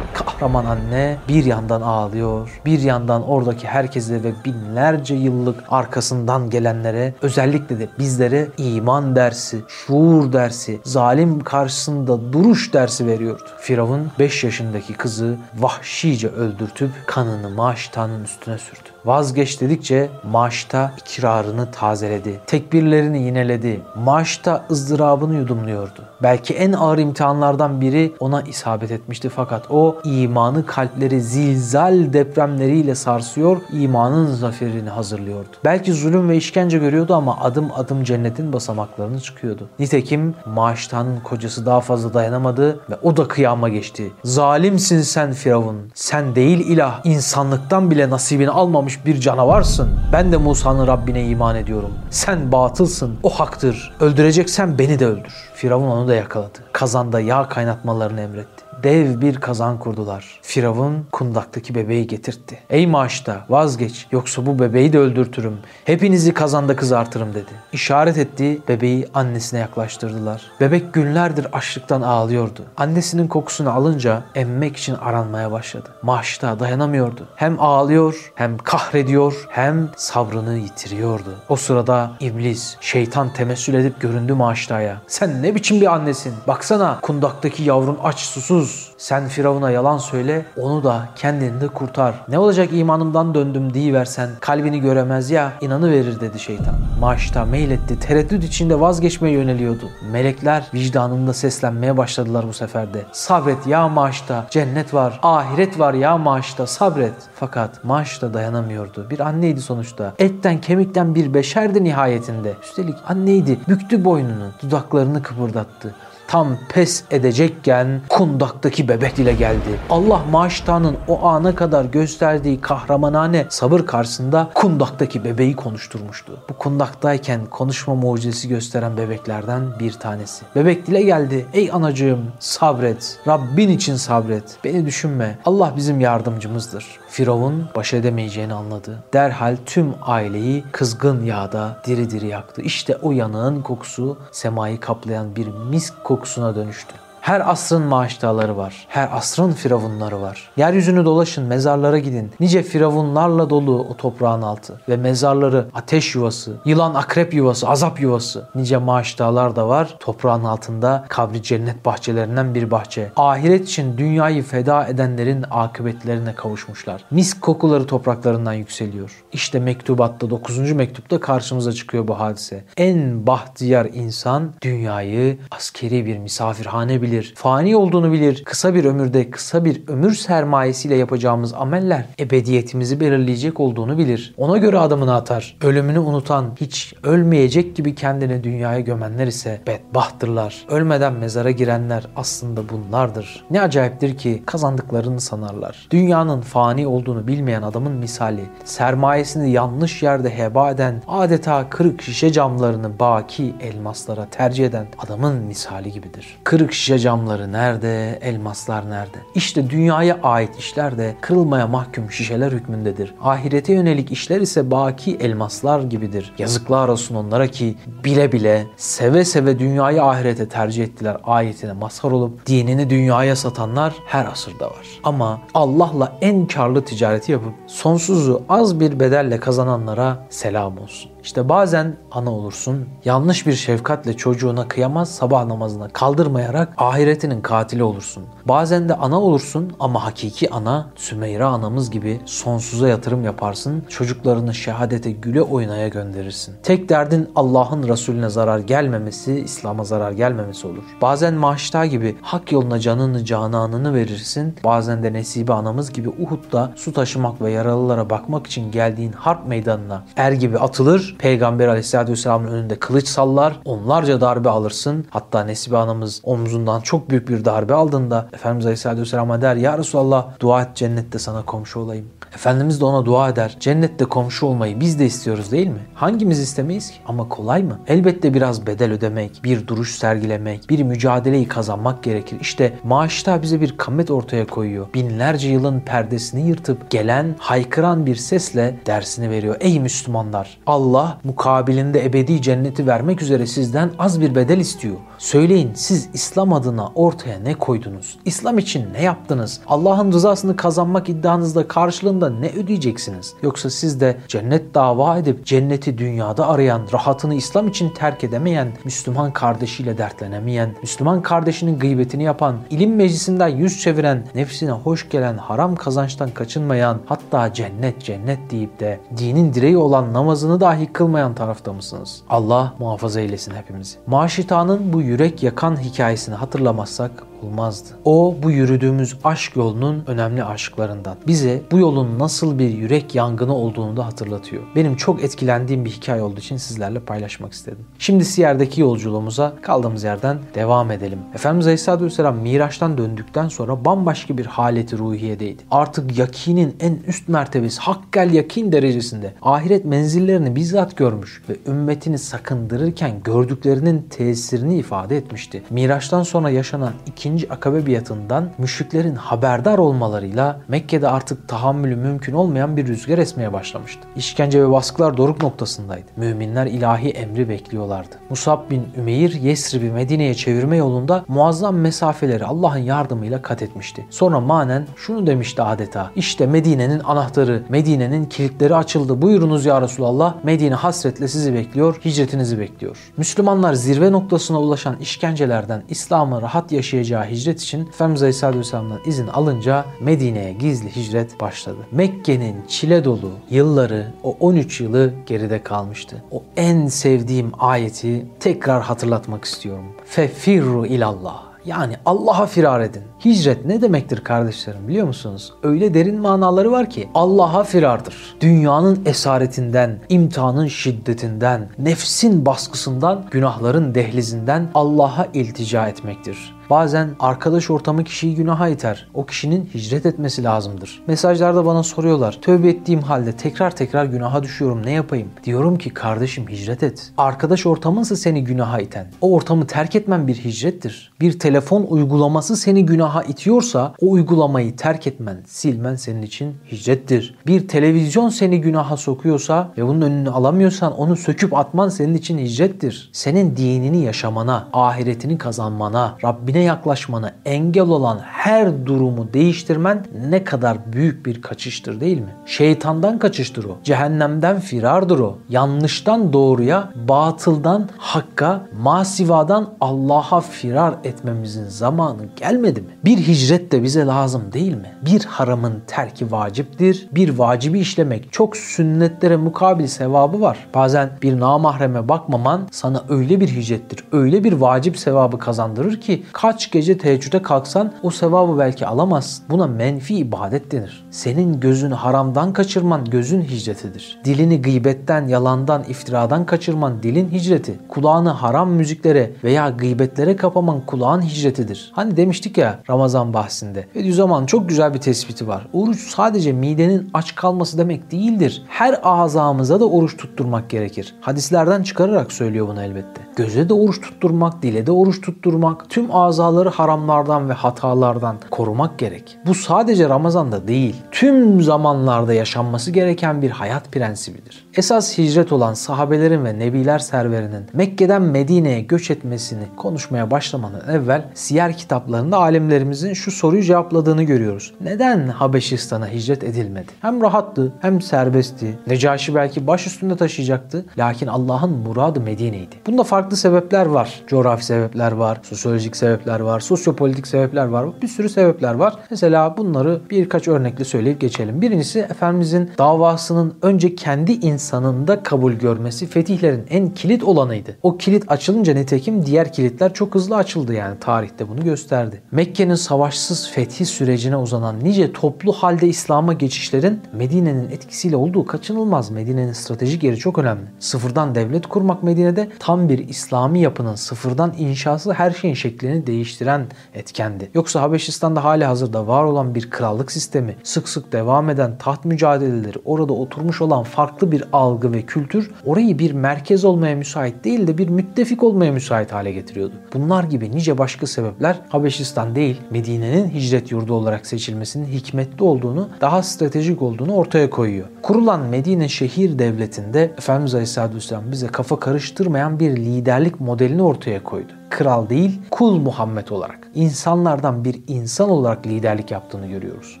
Kahraman 0.14 0.64
anne 0.64 1.18
bir 1.28 1.44
yandan 1.44 1.80
ağlıyor, 1.80 2.60
bir 2.66 2.80
yandan 2.80 3.28
oradaki 3.28 3.66
herkese 3.66 4.22
ve 4.22 4.32
binlerce 4.44 5.14
yıllık 5.14 5.64
arkasından 5.68 6.50
gelenlere 6.50 7.14
özellikle 7.22 7.78
de 7.78 7.88
bizlere 7.98 8.48
iman 8.58 9.16
dersi, 9.16 9.60
şuur 9.68 10.32
dersi, 10.32 10.80
zalim 10.84 11.40
karşısında 11.40 12.32
duruş 12.32 12.72
dersi 12.72 13.06
veriyordu. 13.06 13.44
Firavun 13.58 14.10
5 14.18 14.44
yaşındaki 14.44 14.94
kızı 14.94 15.36
vahşice 15.58 16.28
öldürtüp 16.28 16.90
kanını 17.06 17.50
Maşta'nın 17.50 18.24
üstüne 18.24 18.58
sürdü. 18.58 18.91
Vazgeç 19.04 19.60
dedikçe 19.60 20.10
Maşta 20.30 20.92
ikrarını 20.98 21.70
tazeledi. 21.70 22.40
Tekbirlerini 22.46 23.22
yineledi. 23.22 23.80
Maşta 23.96 24.64
ızdırabını 24.70 25.36
yudumluyordu. 25.36 26.02
Belki 26.22 26.54
en 26.54 26.72
ağır 26.72 26.98
imtihanlardan 26.98 27.80
biri 27.80 28.12
ona 28.20 28.42
isabet 28.42 28.90
etmişti 28.90 29.28
fakat 29.28 29.70
o 29.70 29.96
imanı 30.04 30.66
kalpleri 30.66 31.20
zilzal 31.20 32.12
depremleriyle 32.12 32.94
sarsıyor, 32.94 33.60
imanın 33.72 34.26
zaferini 34.26 34.90
hazırlıyordu. 34.90 35.48
Belki 35.64 35.92
zulüm 35.92 36.28
ve 36.28 36.36
işkence 36.36 36.78
görüyordu 36.78 37.14
ama 37.14 37.40
adım 37.40 37.68
adım 37.76 38.04
cennetin 38.04 38.52
basamaklarını 38.52 39.20
çıkıyordu. 39.20 39.68
Nitekim 39.78 40.34
Maşta'nın 40.46 41.20
kocası 41.20 41.66
daha 41.66 41.80
fazla 41.80 42.14
dayanamadı 42.14 42.80
ve 42.90 42.94
o 43.02 43.16
da 43.16 43.28
kıyama 43.28 43.68
geçti. 43.68 44.12
Zalimsin 44.24 45.00
sen 45.00 45.32
Firavun. 45.32 45.76
Sen 45.94 46.34
değil 46.34 46.58
ilah. 46.58 47.00
insanlıktan 47.04 47.90
bile 47.90 48.10
nasibini 48.10 48.50
almamış 48.50 48.91
bir 49.06 49.20
canavarsın. 49.20 49.90
Ben 50.12 50.32
de 50.32 50.36
Musa'nın 50.36 50.86
Rabbine 50.86 51.28
iman 51.28 51.56
ediyorum. 51.56 51.92
Sen 52.10 52.52
batılsın. 52.52 53.18
O 53.22 53.30
haktır. 53.30 53.92
Öldüreceksen 54.00 54.78
beni 54.78 54.98
de 54.98 55.06
öldür. 55.06 55.50
Firavun 55.54 55.88
onu 55.88 56.08
da 56.08 56.14
yakaladı. 56.14 56.58
Kazanda 56.72 57.20
yağ 57.20 57.48
kaynatmalarını 57.48 58.20
emretti 58.20 58.61
dev 58.82 59.20
bir 59.20 59.36
kazan 59.36 59.78
kurdular. 59.78 60.40
Firavun 60.42 61.06
kundaktaki 61.12 61.74
bebeği 61.74 62.06
getirtti. 62.06 62.58
Ey 62.70 62.86
maaşta 62.86 63.46
vazgeç 63.48 64.06
yoksa 64.12 64.46
bu 64.46 64.58
bebeği 64.58 64.92
de 64.92 64.98
öldürtürüm. 64.98 65.58
Hepinizi 65.84 66.34
kazanda 66.34 66.76
kızartırım 66.76 67.34
dedi. 67.34 67.50
İşaret 67.72 68.18
etti 68.18 68.58
bebeği 68.68 69.08
annesine 69.14 69.60
yaklaştırdılar. 69.60 70.42
Bebek 70.60 70.92
günlerdir 70.92 71.46
açlıktan 71.52 72.02
ağlıyordu. 72.02 72.64
Annesinin 72.76 73.28
kokusunu 73.28 73.70
alınca 73.70 74.22
emmek 74.34 74.76
için 74.76 74.94
aranmaya 74.94 75.52
başladı. 75.52 75.88
Maaşta 76.02 76.60
dayanamıyordu. 76.60 77.28
Hem 77.36 77.60
ağlıyor 77.60 78.32
hem 78.34 78.58
kahrediyor 78.58 79.46
hem 79.50 79.90
sabrını 79.96 80.54
yitiriyordu. 80.54 81.34
O 81.48 81.56
sırada 81.56 82.12
iblis 82.20 82.76
şeytan 82.80 83.32
temessül 83.32 83.74
edip 83.74 84.00
göründü 84.00 84.34
maaştaya. 84.34 85.02
Sen 85.06 85.42
ne 85.42 85.54
biçim 85.54 85.80
bir 85.80 85.94
annesin? 85.94 86.34
Baksana 86.46 87.00
kundaktaki 87.00 87.62
yavrun 87.62 87.98
aç 88.02 88.18
susuz 88.18 88.71
sus. 88.72 88.92
Sen 88.98 89.28
Firavun'a 89.28 89.70
yalan 89.70 89.98
söyle, 89.98 90.44
onu 90.56 90.84
da 90.84 91.08
kendini 91.16 91.60
de 91.60 91.68
kurtar. 91.68 92.14
Ne 92.28 92.38
olacak 92.38 92.68
imanımdan 92.72 93.34
döndüm 93.34 93.74
deyiversen, 93.74 94.30
kalbini 94.40 94.80
göremez 94.80 95.30
ya, 95.30 95.52
inanı 95.60 95.90
verir 95.90 96.20
dedi 96.20 96.38
şeytan. 96.38 96.74
Maaşta 97.00 97.44
meyletti, 97.44 97.98
tereddüt 97.98 98.44
içinde 98.44 98.80
vazgeçmeye 98.80 99.34
yöneliyordu. 99.34 99.90
Melekler 100.12 100.64
vicdanında 100.74 101.32
seslenmeye 101.32 101.96
başladılar 101.96 102.48
bu 102.48 102.52
sefer 102.52 102.94
de. 102.94 103.04
Sabret 103.12 103.66
ya 103.66 103.88
maaşta, 103.88 104.46
cennet 104.50 104.94
var, 104.94 105.20
ahiret 105.22 105.78
var 105.78 105.94
ya 105.94 106.18
maaşta, 106.18 106.66
sabret. 106.66 107.14
Fakat 107.34 107.84
maaşta 107.84 108.34
dayanamıyordu. 108.34 109.10
Bir 109.10 109.20
anneydi 109.20 109.60
sonuçta. 109.60 110.12
Etten 110.18 110.60
kemikten 110.60 111.14
bir 111.14 111.34
beşerdi 111.34 111.84
nihayetinde. 111.84 112.54
Üstelik 112.62 112.96
anneydi. 113.08 113.58
Büktü 113.68 114.04
boynunu, 114.04 114.48
dudaklarını 114.62 115.22
kıpırdattı 115.22 115.94
tam 116.32 116.58
pes 116.68 117.04
edecekken 117.10 118.00
kundaktaki 118.08 118.88
bebek 118.88 119.18
ile 119.18 119.32
geldi. 119.32 119.78
Allah 119.90 120.20
maaştanın 120.30 120.96
o 121.08 121.26
ana 121.26 121.54
kadar 121.54 121.84
gösterdiği 121.84 122.60
kahramanane 122.60 123.46
sabır 123.48 123.86
karşısında 123.86 124.50
kundaktaki 124.54 125.24
bebeği 125.24 125.56
konuşturmuştu. 125.56 126.38
Bu 126.48 126.54
kundaktayken 126.54 127.46
konuşma 127.46 127.94
mucizesi 127.94 128.48
gösteren 128.48 128.96
bebeklerden 128.96 129.62
bir 129.80 129.92
tanesi. 129.92 130.44
Bebek 130.56 130.86
dile 130.86 131.02
geldi. 131.02 131.46
Ey 131.52 131.70
anacığım 131.72 132.20
sabret. 132.38 133.18
Rabbin 133.28 133.68
için 133.68 133.96
sabret. 133.96 134.58
Beni 134.64 134.86
düşünme. 134.86 135.38
Allah 135.44 135.72
bizim 135.76 136.00
yardımcımızdır. 136.00 136.86
Firavun 137.08 137.68
baş 137.76 137.94
edemeyeceğini 137.94 138.54
anladı. 138.54 138.98
Derhal 139.12 139.56
tüm 139.66 139.94
aileyi 140.02 140.64
kızgın 140.72 141.24
yağda 141.24 141.82
diri 141.86 142.10
diri 142.10 142.26
yaktı. 142.26 142.62
İşte 142.62 142.96
o 143.02 143.12
yanığın 143.12 143.62
kokusu 143.62 144.18
semayı 144.30 144.80
kaplayan 144.80 145.36
bir 145.36 145.46
misk 145.46 145.94
kokusuna 146.22 146.54
dönüştü. 146.54 146.94
Her 147.22 147.50
asrın 147.50 147.82
maaştaları 147.82 148.56
var. 148.56 148.86
Her 148.88 149.08
asrın 149.12 149.52
firavunları 149.52 150.20
var. 150.20 150.50
Yeryüzünü 150.56 151.04
dolaşın, 151.04 151.44
mezarlara 151.44 151.98
gidin. 151.98 152.32
Nice 152.40 152.62
firavunlarla 152.62 153.50
dolu 153.50 153.86
o 153.90 153.96
toprağın 153.96 154.42
altı. 154.42 154.80
Ve 154.88 154.96
mezarları 154.96 155.66
ateş 155.74 156.14
yuvası, 156.14 156.56
yılan 156.64 156.94
akrep 156.94 157.34
yuvası, 157.34 157.68
azap 157.68 158.00
yuvası. 158.00 158.48
Nice 158.54 158.76
maaştalar 158.76 159.56
da 159.56 159.68
var. 159.68 159.96
Toprağın 160.00 160.44
altında 160.44 161.04
kabri 161.08 161.42
cennet 161.42 161.84
bahçelerinden 161.84 162.54
bir 162.54 162.70
bahçe. 162.70 163.12
Ahiret 163.16 163.64
için 163.64 163.98
dünyayı 163.98 164.42
feda 164.42 164.86
edenlerin 164.86 165.44
akıbetlerine 165.50 166.34
kavuşmuşlar. 166.34 167.04
Misk 167.10 167.42
kokuları 167.42 167.86
topraklarından 167.86 168.52
yükseliyor. 168.52 169.24
İşte 169.32 169.60
mektubatta 169.60 170.30
9. 170.30 170.72
mektupta 170.72 171.20
karşımıza 171.20 171.72
çıkıyor 171.72 172.08
bu 172.08 172.20
hadise. 172.20 172.64
En 172.76 173.26
bahtiyar 173.26 173.88
insan 173.92 174.52
dünyayı 174.62 175.38
askeri 175.50 176.06
bir 176.06 176.18
misafirhane 176.18 177.02
bilir 177.02 177.11
bilir, 177.12 177.32
fani 177.36 177.76
olduğunu 177.76 178.12
bilir. 178.12 178.44
Kısa 178.44 178.74
bir 178.74 178.84
ömürde 178.84 179.30
kısa 179.30 179.64
bir 179.64 179.82
ömür 179.88 180.14
sermayesiyle 180.14 180.96
yapacağımız 180.96 181.54
ameller 181.54 182.04
ebediyetimizi 182.20 183.00
belirleyecek 183.00 183.60
olduğunu 183.60 183.98
bilir. 183.98 184.34
Ona 184.36 184.58
göre 184.58 184.78
adımını 184.78 185.14
atar. 185.14 185.56
Ölümünü 185.62 185.98
unutan, 185.98 186.46
hiç 186.60 186.94
ölmeyecek 187.02 187.76
gibi 187.76 187.94
kendini 187.94 188.44
dünyaya 188.44 188.80
gömenler 188.80 189.26
ise 189.26 189.60
bedbahtırlar. 189.66 190.64
Ölmeden 190.68 191.12
mezara 191.12 191.50
girenler 191.50 192.06
aslında 192.16 192.68
bunlardır. 192.68 193.44
Ne 193.50 193.60
acayiptir 193.60 194.18
ki 194.18 194.42
kazandıklarını 194.46 195.20
sanarlar. 195.20 195.88
Dünyanın 195.90 196.40
fani 196.40 196.86
olduğunu 196.86 197.26
bilmeyen 197.26 197.62
adamın 197.62 197.92
misali, 197.92 198.42
sermayesini 198.64 199.50
yanlış 199.50 200.02
yerde 200.02 200.38
heba 200.38 200.70
eden, 200.70 201.02
adeta 201.08 201.70
kırık 201.70 202.02
şişe 202.02 202.32
camlarını 202.32 202.98
baki 202.98 203.54
elmaslara 203.60 204.26
tercih 204.30 204.66
eden 204.66 204.86
adamın 204.98 205.34
misali 205.34 205.92
gibidir. 205.92 206.38
Kırık 206.44 206.72
şişe 206.72 207.01
camları 207.02 207.52
nerede, 207.52 208.18
elmaslar 208.22 208.90
nerede? 208.90 209.18
İşte 209.34 209.70
dünyaya 209.70 210.18
ait 210.22 210.58
işler 210.58 210.98
de 210.98 211.14
kırılmaya 211.20 211.66
mahkum 211.66 212.10
şişeler 212.10 212.52
hükmündedir. 212.52 213.14
Ahirete 213.22 213.72
yönelik 213.72 214.12
işler 214.12 214.40
ise 214.40 214.70
baki 214.70 215.16
elmaslar 215.16 215.80
gibidir. 215.80 216.32
Yazıklar 216.38 216.88
olsun 216.88 217.14
onlara 217.14 217.46
ki 217.46 217.76
bile 218.04 218.32
bile 218.32 218.66
seve 218.76 219.24
seve 219.24 219.58
dünyayı 219.58 220.02
ahirete 220.02 220.48
tercih 220.48 220.84
ettiler 220.84 221.16
ayetine 221.24 221.72
mazhar 221.72 222.10
olup 222.10 222.46
dinini 222.46 222.90
dünyaya 222.90 223.36
satanlar 223.36 223.94
her 224.06 224.26
asırda 224.26 224.66
var. 224.66 224.86
Ama 225.04 225.40
Allah'la 225.54 226.18
en 226.20 226.46
karlı 226.46 226.84
ticareti 226.84 227.32
yapıp 227.32 227.52
sonsuzu 227.66 228.42
az 228.48 228.80
bir 228.80 229.00
bedelle 229.00 229.40
kazananlara 229.40 230.26
selam 230.30 230.78
olsun. 230.78 231.11
İşte 231.22 231.48
bazen 231.48 231.96
ana 232.10 232.30
olursun, 232.32 232.88
yanlış 233.04 233.46
bir 233.46 233.52
şefkatle 233.52 234.16
çocuğuna 234.16 234.68
kıyamaz 234.68 235.14
sabah 235.14 235.44
namazına 235.44 235.88
kaldırmayarak 235.88 236.74
ahiretinin 236.76 237.40
katili 237.40 237.82
olursun. 237.82 238.24
Bazen 238.44 238.88
de 238.88 238.94
ana 238.94 239.20
olursun 239.20 239.72
ama 239.80 240.04
hakiki 240.04 240.50
ana 240.50 240.86
Sümeyra 240.96 241.48
anamız 241.48 241.90
gibi 241.90 242.20
sonsuza 242.24 242.88
yatırım 242.88 243.24
yaparsın, 243.24 243.84
çocuklarını 243.88 244.54
şehadete 244.54 245.10
güle 245.10 245.42
oynaya 245.42 245.88
gönderirsin. 245.88 246.54
Tek 246.62 246.88
derdin 246.88 247.28
Allah'ın 247.36 247.88
Resulüne 247.88 248.28
zarar 248.28 248.58
gelmemesi, 248.58 249.40
İslam'a 249.40 249.84
zarar 249.84 250.12
gelmemesi 250.12 250.66
olur. 250.66 250.82
Bazen 251.02 251.34
maaşta 251.34 251.86
gibi 251.86 252.16
hak 252.22 252.52
yoluna 252.52 252.80
canını 252.80 253.24
cananını 253.24 253.94
verirsin, 253.94 254.56
bazen 254.64 255.02
de 255.02 255.12
Nesibe 255.12 255.52
anamız 255.52 255.92
gibi 255.92 256.08
Uhud'da 256.08 256.72
su 256.76 256.92
taşımak 256.92 257.42
ve 257.42 257.50
yaralılara 257.50 258.10
bakmak 258.10 258.46
için 258.46 258.70
geldiğin 258.70 259.12
harp 259.12 259.46
meydanına 259.46 260.04
er 260.16 260.32
gibi 260.32 260.58
atılır, 260.58 261.11
Peygamber 261.18 261.68
aleyhissalatü 261.68 262.12
vesselamın 262.12 262.48
önünde 262.48 262.76
kılıç 262.76 263.08
sallar. 263.08 263.60
Onlarca 263.64 264.20
darbe 264.20 264.48
alırsın. 264.48 265.06
Hatta 265.10 265.44
Nesibe 265.44 265.76
anamız 265.76 266.20
omzundan 266.24 266.80
çok 266.80 267.10
büyük 267.10 267.28
bir 267.28 267.44
darbe 267.44 267.74
aldığında 267.74 268.28
Efendimiz 268.32 268.66
aleyhissalatü 268.66 269.00
vesselam'a 269.00 269.42
der 269.42 269.56
Ya 269.56 269.78
Resulallah 269.78 270.26
dua 270.40 270.62
et 270.62 270.76
cennette 270.76 271.18
sana 271.18 271.42
komşu 271.44 271.80
olayım. 271.80 272.06
Efendimiz 272.34 272.80
de 272.80 272.84
ona 272.84 273.04
dua 273.06 273.28
eder. 273.28 273.56
Cennette 273.60 274.04
komşu 274.04 274.46
olmayı 274.46 274.80
biz 274.80 274.98
de 274.98 275.06
istiyoruz 275.06 275.52
değil 275.52 275.66
mi? 275.66 275.78
Hangimiz 275.94 276.40
istemeyiz 276.40 276.90
ki? 276.90 276.96
Ama 277.06 277.28
kolay 277.28 277.62
mı? 277.62 277.78
Elbette 277.86 278.34
biraz 278.34 278.66
bedel 278.66 278.92
ödemek, 278.92 279.40
bir 279.44 279.66
duruş 279.66 279.94
sergilemek, 279.94 280.70
bir 280.70 280.82
mücadeleyi 280.82 281.48
kazanmak 281.48 282.02
gerekir. 282.02 282.38
İşte 282.40 282.78
maaşta 282.84 283.42
bize 283.42 283.60
bir 283.60 283.76
kamet 283.76 284.10
ortaya 284.10 284.46
koyuyor. 284.46 284.86
Binlerce 284.94 285.48
yılın 285.48 285.80
perdesini 285.80 286.48
yırtıp 286.48 286.90
gelen, 286.90 287.36
haykıran 287.38 288.06
bir 288.06 288.16
sesle 288.16 288.76
dersini 288.86 289.30
veriyor. 289.30 289.56
Ey 289.60 289.80
Müslümanlar! 289.80 290.58
Allah 290.66 291.01
mukabilinde 291.24 292.04
ebedi 292.04 292.42
cenneti 292.42 292.86
vermek 292.86 293.22
üzere 293.22 293.46
sizden 293.46 293.90
az 293.98 294.20
bir 294.20 294.34
bedel 294.34 294.58
istiyor. 294.58 294.96
Söyleyin 295.18 295.70
siz 295.74 296.08
İslam 296.14 296.52
adına 296.52 296.92
ortaya 296.94 297.38
ne 297.38 297.54
koydunuz? 297.54 298.18
İslam 298.24 298.58
için 298.58 298.92
ne 298.92 299.02
yaptınız? 299.02 299.60
Allah'ın 299.66 300.12
rızasını 300.12 300.56
kazanmak 300.56 301.08
iddianızda 301.08 301.68
karşılığında 301.68 302.30
ne 302.30 302.48
ödeyeceksiniz? 302.48 303.34
Yoksa 303.42 303.70
siz 303.70 304.00
de 304.00 304.16
cennet 304.28 304.74
dava 304.74 305.18
edip 305.18 305.46
cenneti 305.46 305.98
dünyada 305.98 306.48
arayan, 306.48 306.82
rahatını 306.92 307.34
İslam 307.34 307.68
için 307.68 307.90
terk 307.90 308.24
edemeyen, 308.24 308.68
Müslüman 308.84 309.32
kardeşiyle 309.32 309.98
dertlenemeyen, 309.98 310.74
Müslüman 310.82 311.22
kardeşinin 311.22 311.78
gıybetini 311.78 312.22
yapan, 312.22 312.56
ilim 312.70 312.96
meclisinden 312.96 313.48
yüz 313.48 313.80
çeviren, 313.80 314.26
nefsine 314.34 314.70
hoş 314.70 315.08
gelen 315.08 315.36
haram 315.38 315.76
kazançtan 315.76 316.30
kaçınmayan, 316.30 316.98
hatta 317.06 317.52
cennet 317.52 318.02
cennet 318.04 318.50
deyip 318.50 318.80
de 318.80 319.00
dinin 319.16 319.54
direği 319.54 319.76
olan 319.76 320.12
namazını 320.12 320.60
dahi 320.60 320.91
kılmayan 320.92 321.34
tarafta 321.34 321.72
mısınız? 321.72 322.22
Allah 322.30 322.74
muhafaza 322.78 323.20
eylesin 323.20 323.54
hepimizi. 323.54 323.98
Maşitanın 324.06 324.92
bu 324.92 325.02
yürek 325.02 325.42
yakan 325.42 325.76
hikayesini 325.76 326.34
hatırlamazsak 326.34 327.10
olmazdı. 327.44 327.88
O 328.04 328.36
bu 328.42 328.50
yürüdüğümüz 328.50 329.16
aşk 329.24 329.56
yolunun 329.56 330.04
önemli 330.06 330.44
aşıklarından. 330.44 331.16
Bize 331.26 331.62
bu 331.70 331.78
yolun 331.78 332.18
nasıl 332.18 332.58
bir 332.58 332.68
yürek 332.68 333.14
yangını 333.14 333.54
olduğunu 333.54 333.96
da 333.96 334.06
hatırlatıyor. 334.06 334.62
Benim 334.76 334.96
çok 334.96 335.24
etkilendiğim 335.24 335.84
bir 335.84 335.90
hikaye 335.90 336.22
olduğu 336.22 336.40
için 336.40 336.56
sizlerle 336.56 337.00
paylaşmak 337.00 337.52
istedim. 337.52 337.84
Şimdi 337.98 338.24
Siyer'deki 338.24 338.80
yolculuğumuza 338.80 339.52
kaldığımız 339.62 340.04
yerden 340.04 340.38
devam 340.54 340.90
edelim. 340.90 341.18
Efendimiz 341.34 341.66
Aleyhisselatü 341.66 342.04
Vesselam 342.04 342.36
Miraç'tan 342.36 342.98
döndükten 342.98 343.48
sonra 343.48 343.84
bambaşka 343.84 344.38
bir 344.38 344.46
haleti 344.46 344.98
ruhiyedeydi. 344.98 345.62
Artık 345.70 346.18
yakinin 346.18 346.76
en 346.80 346.98
üst 347.06 347.28
mertebesi 347.28 347.80
hakkel 347.80 348.32
yakin 348.32 348.72
derecesinde 348.72 349.34
ahiret 349.42 349.84
menzillerini 349.84 350.56
bizzat 350.56 350.96
görmüş 350.96 351.42
ve 351.48 351.56
ümmetini 351.66 352.18
sakındırırken 352.18 353.12
gördüklerinin 353.24 354.06
tesirini 354.10 354.76
ifade 354.76 355.16
etmişti. 355.16 355.62
Miraç'tan 355.70 356.22
sonra 356.22 356.50
yaşanan 356.50 356.92
ikinci 357.06 357.31
ikinci 357.32 357.52
akabe 357.52 357.86
biatından 357.86 358.50
müşriklerin 358.58 359.14
haberdar 359.14 359.78
olmalarıyla 359.78 360.60
Mekke'de 360.68 361.08
artık 361.08 361.48
tahammülü 361.48 361.96
mümkün 361.96 362.32
olmayan 362.32 362.76
bir 362.76 362.86
rüzgar 362.86 363.18
esmeye 363.18 363.52
başlamıştı. 363.52 364.00
İşkence 364.16 364.62
ve 364.62 364.70
baskılar 364.70 365.16
doruk 365.16 365.42
noktasındaydı. 365.42 366.06
Müminler 366.16 366.66
ilahi 366.66 367.10
emri 367.10 367.48
bekliyorlardı. 367.48 368.14
Musab 368.30 368.70
bin 368.70 368.88
Ümeyr 368.96 369.30
Yesrib'i 369.32 369.90
Medine'ye 369.90 370.34
çevirme 370.34 370.76
yolunda 370.76 371.24
muazzam 371.28 371.76
mesafeleri 371.76 372.44
Allah'ın 372.44 372.78
yardımıyla 372.78 373.42
kat 373.42 373.62
etmişti. 373.62 374.06
Sonra 374.10 374.40
manen 374.40 374.86
şunu 374.96 375.26
demişti 375.26 375.62
adeta. 375.62 376.10
İşte 376.16 376.46
Medine'nin 376.46 377.00
anahtarı, 377.00 377.62
Medine'nin 377.68 378.24
kilitleri 378.24 378.74
açıldı. 378.74 379.22
Buyurunuz 379.22 379.64
ya 379.64 379.82
Resulallah. 379.82 380.34
Medine 380.44 380.74
hasretle 380.74 381.28
sizi 381.28 381.54
bekliyor, 381.54 382.00
hicretinizi 382.04 382.58
bekliyor. 382.58 382.96
Müslümanlar 383.16 383.74
zirve 383.74 384.12
noktasına 384.12 384.60
ulaşan 384.60 384.96
işkencelerden 385.00 385.82
İslam'ı 385.88 386.42
rahat 386.42 386.72
yaşayacağı 386.72 387.21
yapacağı 387.22 387.38
hicret 387.38 387.60
için 387.60 387.86
Efendimiz 387.86 388.22
Aleyhisselatü 388.22 388.58
Vesselam'dan 388.58 389.00
izin 389.06 389.26
alınca 389.26 389.84
Medine'ye 390.00 390.52
gizli 390.52 390.96
hicret 390.96 391.40
başladı. 391.40 391.78
Mekke'nin 391.92 392.56
çile 392.68 393.04
dolu 393.04 393.30
yılları, 393.50 394.12
o 394.22 394.36
13 394.40 394.80
yılı 394.80 395.12
geride 395.26 395.62
kalmıştı. 395.62 396.22
O 396.30 396.42
en 396.56 396.86
sevdiğim 396.86 397.52
ayeti 397.58 398.26
tekrar 398.40 398.82
hatırlatmak 398.82 399.44
istiyorum. 399.44 399.84
Fefirru 400.04 400.86
ilallah. 400.86 401.52
Yani 401.66 401.96
Allah'a 402.06 402.46
firar 402.46 402.80
edin. 402.80 403.02
Hicret 403.24 403.66
ne 403.66 403.82
demektir 403.82 404.24
kardeşlerim 404.24 404.88
biliyor 404.88 405.06
musunuz? 405.06 405.52
Öyle 405.62 405.94
derin 405.94 406.20
manaları 406.20 406.72
var 406.72 406.90
ki 406.90 407.08
Allah'a 407.14 407.64
firardır. 407.64 408.36
Dünyanın 408.40 409.02
esaretinden, 409.06 409.98
imtihanın 410.08 410.66
şiddetinden, 410.66 411.68
nefsin 411.78 412.46
baskısından, 412.46 413.24
günahların 413.30 413.94
dehlizinden 413.94 414.68
Allah'a 414.74 415.28
iltica 415.34 415.88
etmektir. 415.88 416.54
Bazen 416.70 417.10
arkadaş 417.20 417.70
ortamı 417.70 418.04
kişiyi 418.04 418.34
günaha 418.34 418.68
iter. 418.68 419.08
O 419.14 419.26
kişinin 419.26 419.70
hicret 419.74 420.06
etmesi 420.06 420.44
lazımdır. 420.44 421.02
Mesajlarda 421.06 421.66
bana 421.66 421.82
soruyorlar. 421.82 422.38
Tövbe 422.42 422.68
ettiğim 422.68 423.00
halde 423.00 423.32
tekrar 423.32 423.76
tekrar 423.76 424.04
günaha 424.04 424.42
düşüyorum. 424.42 424.86
Ne 424.86 424.90
yapayım? 424.92 425.28
Diyorum 425.44 425.78
ki 425.78 425.90
kardeşim 425.90 426.48
hicret 426.48 426.82
et. 426.82 427.12
Arkadaş 427.18 427.66
ortamınsa 427.66 428.16
seni 428.16 428.44
günaha 428.44 428.80
iten. 428.80 429.06
O 429.20 429.34
ortamı 429.34 429.66
terk 429.66 429.96
etmen 429.96 430.26
bir 430.28 430.34
hicrettir. 430.34 431.12
Bir 431.20 431.38
telefon 431.38 431.86
uygulaması 431.88 432.56
seni 432.56 432.86
günaha 432.86 433.22
itiyorsa 433.22 433.94
o 434.00 434.10
uygulamayı 434.10 434.76
terk 434.76 435.06
etmen, 435.06 435.42
silmen 435.46 435.94
senin 435.94 436.22
için 436.22 436.54
hicrettir. 436.72 437.34
Bir 437.46 437.68
televizyon 437.68 438.28
seni 438.28 438.60
günaha 438.60 438.96
sokuyorsa 438.96 439.72
ve 439.78 439.86
bunun 439.86 440.00
önünü 440.00 440.30
alamıyorsan 440.30 440.96
onu 440.96 441.16
söküp 441.16 441.54
atman 441.54 441.88
senin 441.88 442.14
için 442.14 442.38
hicrettir. 442.38 443.10
Senin 443.12 443.56
dinini 443.56 444.04
yaşamana, 444.04 444.68
ahiretini 444.72 445.38
kazanmana, 445.38 446.16
Rabbine 446.52 446.64
yaklaşmana 446.64 447.32
engel 447.44 447.88
olan 447.88 448.18
her 448.18 448.86
durumu 448.86 449.32
değiştirmen 449.32 450.04
ne 450.28 450.44
kadar 450.44 450.92
büyük 450.92 451.26
bir 451.26 451.42
kaçıştır 451.42 452.00
değil 452.00 452.18
mi? 452.18 452.36
Şeytandan 452.46 453.18
kaçıştır 453.18 453.64
o. 453.64 453.76
Cehennemden 453.84 454.60
firardır 454.60 455.18
o. 455.18 455.38
Yanlıştan 455.48 456.32
doğruya, 456.32 456.92
batıldan 457.08 457.88
hakka, 457.98 458.66
masivadan 458.82 459.74
Allah'a 459.80 460.40
firar 460.40 460.94
etmemizin 461.04 461.68
zamanı 461.68 462.22
gelmedi 462.36 462.80
mi? 462.80 462.96
Bir 463.04 463.18
hicret 463.18 463.72
de 463.72 463.82
bize 463.82 464.06
lazım 464.06 464.52
değil 464.52 464.74
mi? 464.74 464.92
Bir 465.06 465.24
haramın 465.24 465.82
terki 465.86 466.32
vaciptir. 466.32 467.08
Bir 467.12 467.38
vacibi 467.38 467.78
işlemek 467.78 468.32
çok 468.32 468.56
sünnetlere 468.56 469.36
mukabil 469.36 469.86
sevabı 469.86 470.40
var. 470.40 470.58
Bazen 470.74 471.10
bir 471.22 471.40
namahreme 471.40 472.08
bakmaman 472.08 472.68
sana 472.70 473.04
öyle 473.08 473.40
bir 473.40 473.48
hicrettir, 473.48 474.04
öyle 474.12 474.44
bir 474.44 474.52
vacip 474.52 474.98
sevabı 474.98 475.38
kazandırır 475.38 476.00
ki 476.00 476.22
kaç 476.42 476.70
gece 476.70 476.98
teheccüde 476.98 477.42
kalksan 477.42 477.92
o 478.02 478.10
sevabı 478.10 478.58
belki 478.58 478.86
alamazsın. 478.86 479.44
Buna 479.50 479.66
menfi 479.66 480.16
ibadet 480.16 480.72
denir. 480.72 481.06
Senin 481.10 481.60
gözünü 481.60 481.94
haramdan 481.94 482.52
kaçırman 482.52 483.04
gözün 483.04 483.42
hicretidir. 483.42 484.20
Dilini 484.24 484.62
gıybetten, 484.62 485.28
yalandan, 485.28 485.84
iftiradan 485.84 486.46
kaçırman 486.46 487.02
dilin 487.02 487.30
hicreti. 487.30 487.78
Kulağını 487.88 488.30
haram 488.30 488.70
müziklere 488.70 489.30
veya 489.44 489.68
gıybetlere 489.68 490.36
kapaman 490.36 490.86
kulağın 490.86 491.22
hicretidir. 491.22 491.92
Hani 491.94 492.16
demiştik 492.16 492.58
ya 492.58 492.80
Ramazan 492.90 493.34
bahsinde. 493.34 493.86
Bediüzzaman 493.94 494.46
çok 494.46 494.68
güzel 494.68 494.94
bir 494.94 495.00
tespiti 495.00 495.48
var. 495.48 495.68
Oruç 495.72 496.00
sadece 496.00 496.52
midenin 496.52 497.10
aç 497.14 497.34
kalması 497.34 497.78
demek 497.78 498.10
değildir. 498.12 498.64
Her 498.68 499.00
azamıza 499.02 499.80
da 499.80 499.88
oruç 499.88 500.16
tutturmak 500.16 500.70
gerekir. 500.70 501.14
Hadislerden 501.20 501.82
çıkararak 501.82 502.32
söylüyor 502.32 502.68
bunu 502.68 502.82
elbette. 502.82 503.20
Göze 503.36 503.68
de 503.68 503.74
oruç 503.74 504.00
tutturmak, 504.00 504.62
dile 504.62 504.86
de 504.86 504.92
oruç 504.92 505.20
tutturmak, 505.20 505.90
tüm 505.90 506.14
azaları 506.14 506.68
haramlardan 506.68 507.48
ve 507.48 507.52
hatalardan 507.52 508.36
korumak 508.50 508.98
gerek. 508.98 509.38
Bu 509.46 509.54
sadece 509.54 510.08
Ramazan'da 510.08 510.68
değil, 510.68 510.96
tüm 511.10 511.62
zamanlarda 511.62 512.34
yaşanması 512.34 512.90
gereken 512.90 513.42
bir 513.42 513.50
hayat 513.50 513.92
prensibidir. 513.92 514.68
Esas 514.76 515.18
hicret 515.18 515.52
olan 515.52 515.74
sahabelerin 515.74 516.44
ve 516.44 516.58
nebiler 516.58 516.98
serverinin 516.98 517.64
Mekke'den 517.72 518.22
Medine'ye 518.22 518.80
göç 518.80 519.10
etmesini 519.10 519.64
konuşmaya 519.76 520.30
başlamadan 520.30 520.88
evvel 520.88 521.28
siyer 521.34 521.76
kitaplarında 521.76 522.36
alimlerimizin 522.36 523.12
şu 523.12 523.30
soruyu 523.30 523.62
cevapladığını 523.62 524.22
görüyoruz. 524.22 524.74
Neden 524.80 525.28
Habeşistan'a 525.28 526.08
hicret 526.08 526.44
edilmedi? 526.44 526.92
Hem 527.00 527.22
rahattı 527.22 527.72
hem 527.80 528.00
serbestti. 528.00 528.78
Necaşi 528.86 529.34
belki 529.34 529.66
baş 529.66 529.86
üstünde 529.86 530.16
taşıyacaktı. 530.16 530.84
Lakin 530.98 531.26
Allah'ın 531.26 531.70
muradı 531.70 532.20
Medine'ydi. 532.20 532.76
Bunda 532.86 533.02
farklı 533.22 533.36
sebepler 533.36 533.86
var. 533.86 534.22
Coğrafi 534.26 534.64
sebepler 534.64 535.12
var, 535.12 535.40
sosyolojik 535.42 535.96
sebepler 535.96 536.40
var, 536.40 536.60
sosyopolitik 536.60 537.26
sebepler 537.26 537.66
var. 537.66 537.86
Bir 538.02 538.08
sürü 538.08 538.28
sebepler 538.28 538.74
var. 538.74 538.94
Mesela 539.10 539.56
bunları 539.56 540.00
birkaç 540.10 540.48
örnekle 540.48 540.84
söyleyip 540.84 541.20
geçelim. 541.20 541.60
Birincisi 541.60 541.98
Efendimizin 541.98 542.70
davasının 542.78 543.54
önce 543.62 543.94
kendi 543.94 544.32
insanında 544.32 545.22
kabul 545.22 545.52
görmesi 545.52 546.06
fetihlerin 546.06 546.66
en 546.70 546.90
kilit 546.90 547.24
olanıydı. 547.24 547.76
O 547.82 547.98
kilit 547.98 548.24
açılınca 548.32 548.74
nitekim 548.74 549.26
diğer 549.26 549.52
kilitler 549.52 549.94
çok 549.94 550.14
hızlı 550.14 550.36
açıldı 550.36 550.72
yani 550.72 550.98
tarihte 551.00 551.48
bunu 551.48 551.64
gösterdi. 551.64 552.22
Mekke'nin 552.30 552.74
savaşsız 552.74 553.50
fethi 553.50 553.86
sürecine 553.86 554.36
uzanan 554.36 554.84
nice 554.84 555.12
toplu 555.12 555.52
halde 555.52 555.88
İslam'a 555.88 556.32
geçişlerin 556.32 557.00
Medine'nin 557.12 557.70
etkisiyle 557.70 558.16
olduğu 558.16 558.46
kaçınılmaz. 558.46 559.10
Medine'nin 559.10 559.52
stratejik 559.52 560.02
yeri 560.02 560.16
çok 560.16 560.38
önemli. 560.38 560.64
Sıfırdan 560.78 561.34
devlet 561.34 561.66
kurmak 561.66 562.02
Medine'de 562.02 562.48
tam 562.58 562.88
bir 562.88 563.11
İslami 563.12 563.60
yapının 563.60 563.94
sıfırdan 563.94 564.54
inşası 564.58 565.12
her 565.12 565.30
şeyin 565.30 565.54
şeklini 565.54 566.06
değiştiren 566.06 566.66
etkendi. 566.94 567.50
Yoksa 567.54 567.82
Habeşistan'da 567.82 568.44
hali 568.44 568.64
hazırda 568.64 569.06
var 569.06 569.24
olan 569.24 569.54
bir 569.54 569.70
krallık 569.70 570.12
sistemi, 570.12 570.56
sık 570.62 570.88
sık 570.88 571.12
devam 571.12 571.50
eden 571.50 571.78
taht 571.78 572.04
mücadeleleri, 572.04 572.78
orada 572.84 573.12
oturmuş 573.12 573.60
olan 573.60 573.82
farklı 573.82 574.32
bir 574.32 574.44
algı 574.52 574.92
ve 574.92 575.02
kültür 575.02 575.50
orayı 575.64 575.98
bir 575.98 576.12
merkez 576.12 576.64
olmaya 576.64 576.96
müsait 576.96 577.44
değil 577.44 577.66
de 577.66 577.78
bir 577.78 577.88
müttefik 577.88 578.42
olmaya 578.42 578.72
müsait 578.72 579.12
hale 579.12 579.32
getiriyordu. 579.32 579.74
Bunlar 579.94 580.24
gibi 580.24 580.50
nice 580.50 580.78
başka 580.78 581.06
sebepler 581.06 581.60
Habeşistan 581.68 582.34
değil 582.34 582.60
Medine'nin 582.70 583.30
hicret 583.30 583.72
yurdu 583.72 583.94
olarak 583.94 584.26
seçilmesinin 584.26 584.86
hikmetli 584.86 585.44
olduğunu, 585.44 585.88
daha 586.00 586.22
stratejik 586.22 586.82
olduğunu 586.82 587.14
ortaya 587.14 587.50
koyuyor. 587.50 587.86
Kurulan 588.02 588.40
Medine 588.40 588.88
şehir 588.88 589.38
devletinde 589.38 590.02
Efendimiz 590.02 590.54
Aleyhisselatü 590.54 590.96
Vesselam 590.96 591.32
bize 591.32 591.46
kafa 591.46 591.80
karıştırmayan 591.80 592.60
bir 592.60 592.76
liderlik 593.02 593.40
modelini 593.40 593.82
ortaya 593.82 594.22
koydu 594.22 594.52
kral 594.72 595.08
değil, 595.08 595.40
kul 595.50 595.80
Muhammed 595.80 596.28
olarak, 596.28 596.68
insanlardan 596.74 597.64
bir 597.64 597.80
insan 597.88 598.30
olarak 598.30 598.66
liderlik 598.66 599.10
yaptığını 599.10 599.46
görüyoruz. 599.46 600.00